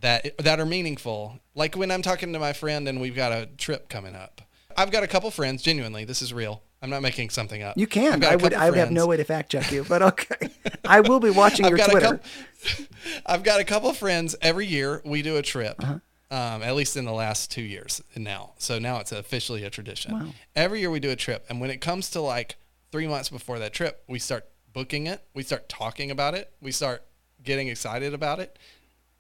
that 0.01 0.37
that 0.39 0.61
are 0.61 0.67
meaningful. 0.67 1.41
Like 1.55 1.77
when 1.77 1.91
I'm 1.91 2.03
talking 2.03 2.33
to 2.33 2.39
my 2.39 2.53
friend 2.53 2.89
and 2.89 3.01
we've 3.01 3.17
got 3.17 3.33
a 3.33 3.47
trip 3.47 3.89
coming 3.89 4.15
up. 4.15 4.41
I've 4.77 4.91
got 4.91 5.03
a 5.03 5.07
couple 5.07 5.31
friends. 5.31 5.63
Genuinely, 5.63 6.05
this 6.05 6.21
is 6.21 6.33
real. 6.33 6.63
I'm 6.83 6.91
not 6.91 7.01
making 7.01 7.31
something 7.31 7.63
up. 7.63 7.79
You 7.79 7.87
can. 7.87 8.23
I 8.23 8.37
would. 8.37 8.53
I 8.53 8.69
would 8.69 8.79
have 8.79 8.91
no 8.91 9.07
way 9.07 9.17
to 9.17 9.25
fact 9.25 9.51
check 9.53 9.73
you, 9.73 9.85
but 9.89 10.03
okay. 10.03 10.51
I 10.85 11.01
will 11.01 11.21
be 11.21 11.31
watching 11.31 11.65
your 11.65 11.81
I've 11.81 11.87
got 11.87 11.91
Twitter. 11.91 12.07
couple. 12.07 12.87
I've 13.27 13.43
got 13.43 13.61
a 13.61 13.65
couple 13.65 13.93
friends. 13.95 14.37
Every 14.43 14.67
year 14.67 15.01
we 15.05 15.23
do 15.23 15.37
a 15.37 15.43
trip. 15.43 15.83
Uh-huh. 15.83 15.99
Um, 16.35 16.65
at 16.65 16.75
least 16.75 16.97
in 16.97 17.05
the 17.05 17.13
last 17.13 17.53
two 17.53 17.63
years 17.63 18.03
now. 18.17 18.55
So 18.59 18.81
now 18.81 18.99
it's 18.99 19.13
officially 19.13 19.63
a 19.63 19.71
tradition. 19.71 20.13
Wow. 20.19 20.27
Every 20.57 20.81
year 20.81 20.91
we 20.91 20.99
do 20.99 21.11
a 21.11 21.17
trip, 21.17 21.45
and 21.49 21.61
when 21.61 21.71
it 21.71 21.81
comes 21.81 22.11
to 22.11 22.21
like 22.21 22.57
three 22.91 23.07
months 23.07 23.29
before 23.29 23.61
that 23.61 23.73
trip, 23.73 24.03
we 24.09 24.19
start 24.19 24.45
booking 24.73 25.07
it. 25.07 25.23
We 25.33 25.45
start 25.45 25.69
talking 25.69 26.11
about 26.11 26.35
it. 26.35 26.51
We 26.61 26.73
start 26.73 27.05
getting 27.45 27.69
excited 27.69 28.15
about 28.15 28.41
it, 28.41 28.59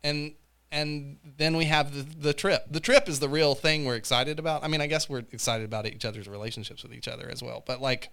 and 0.03 0.35
and 0.72 1.18
then 1.38 1.57
we 1.57 1.66
have 1.66 1.94
the, 1.94 2.03
the 2.03 2.33
trip. 2.35 2.64
The 2.68 2.81
trip 2.81 3.09
is 3.09 3.20
the 3.20 3.29
real 3.29 3.55
thing 3.55 3.85
we're 3.85 3.94
excited 3.94 4.40
about. 4.40 4.64
I 4.64 4.68
mean, 4.68 4.81
I 4.81 4.88
guess 4.88 5.09
we're 5.09 5.22
excited 5.31 5.64
about 5.64 5.87
each 5.87 6.05
other's 6.05 6.27
relationships 6.27 6.83
with 6.83 6.92
each 6.92 7.07
other 7.07 7.29
as 7.31 7.44
well. 7.44 7.62
But 7.64 7.81
like, 7.81 8.11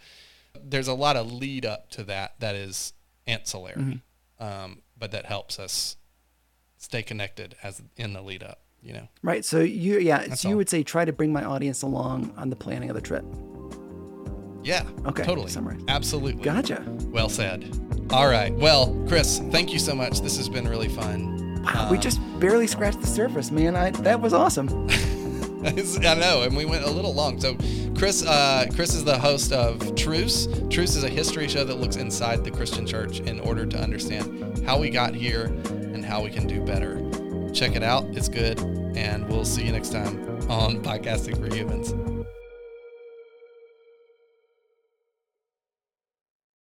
there's 0.64 0.88
a 0.88 0.94
lot 0.94 1.16
of 1.16 1.32
lead 1.32 1.66
up 1.66 1.90
to 1.92 2.04
that 2.04 2.36
that 2.38 2.54
is 2.54 2.94
ancillary, 3.26 4.02
um, 4.40 4.84
but 4.96 5.10
that 5.12 5.26
helps 5.26 5.58
us 5.58 5.98
stay 6.78 7.02
connected 7.02 7.56
as 7.64 7.82
in 7.98 8.14
the 8.14 8.22
lead 8.22 8.44
up. 8.44 8.60
You 8.84 8.94
know, 8.94 9.08
Right. 9.22 9.46
So 9.46 9.60
you, 9.60 10.00
yeah, 10.00 10.26
That's 10.28 10.42
so 10.42 10.50
you 10.50 10.56
all. 10.56 10.58
would 10.58 10.70
say 10.70 10.82
try 10.84 11.06
to 11.06 11.14
bring 11.14 11.32
my 11.32 11.44
audience 11.44 11.84
along 11.84 12.34
on 12.36 12.50
the 12.50 12.56
planning 12.56 12.90
of 12.90 12.96
the 12.96 13.02
trip. 13.02 13.24
yeah, 14.64 14.84
Okay, 15.06 15.24
totally, 15.24 15.50
summarize. 15.50 15.82
absolutely, 15.88 16.44
Gotcha. 16.44 16.84
well 17.12 17.30
said. 17.30 17.70
All 18.12 18.28
right, 18.28 18.54
well, 18.56 18.96
Chris, 19.08 19.40
thank 19.52 19.72
you 19.72 19.80
so 19.80 19.94
much. 19.96 20.22
This 20.22 20.36
has 20.38 20.50
been 20.50 20.68
really 20.68 20.90
fun. 20.90 21.62
Wow, 21.64 21.90
we 21.92 21.98
just 22.00 22.20
barely 22.40 22.66
scratched 22.68 23.02
the 23.02 23.08
surface, 23.08 23.52
man. 23.52 23.76
I 23.76 23.92
that 23.92 24.20
was 24.20 24.34
awesome. 24.34 24.88
I 25.64 26.16
know, 26.16 26.42
and 26.42 26.58
we 26.58 26.66
went 26.66 26.84
a 26.86 26.90
little 26.90 27.14
long. 27.14 27.40
So, 27.40 27.56
Chris, 27.96 28.26
uh, 28.26 28.66
Chris 28.74 28.96
is 28.96 29.04
the 29.04 29.20
host 29.20 29.52
of 29.52 29.94
Truce. 29.96 30.48
Truce 30.72 30.96
is 30.96 31.04
a 31.04 31.10
history 31.10 31.48
show 31.48 31.64
that 31.64 31.76
looks 31.76 31.98
inside 31.98 32.44
the 32.44 32.50
Christian 32.50 32.88
church 32.88 33.20
in 33.20 33.40
order 33.42 33.68
to 33.68 33.78
understand 33.80 34.66
how 34.66 34.80
we 34.80 34.90
got 34.90 35.14
here 35.14 35.46
and 35.66 36.04
how 36.04 36.24
we 36.24 36.32
can 36.32 36.48
do 36.48 36.62
better. 36.66 36.96
Check 37.54 37.76
it 37.76 37.84
out; 37.84 38.06
it's 38.12 38.30
good, 38.30 38.60
and 38.96 39.28
we'll 39.28 39.46
see 39.46 39.66
you 39.66 39.72
next 39.72 39.92
time 39.92 40.26
on 40.50 40.82
Podcasting 40.82 41.38
for 41.38 41.54
Humans. 41.54 42.11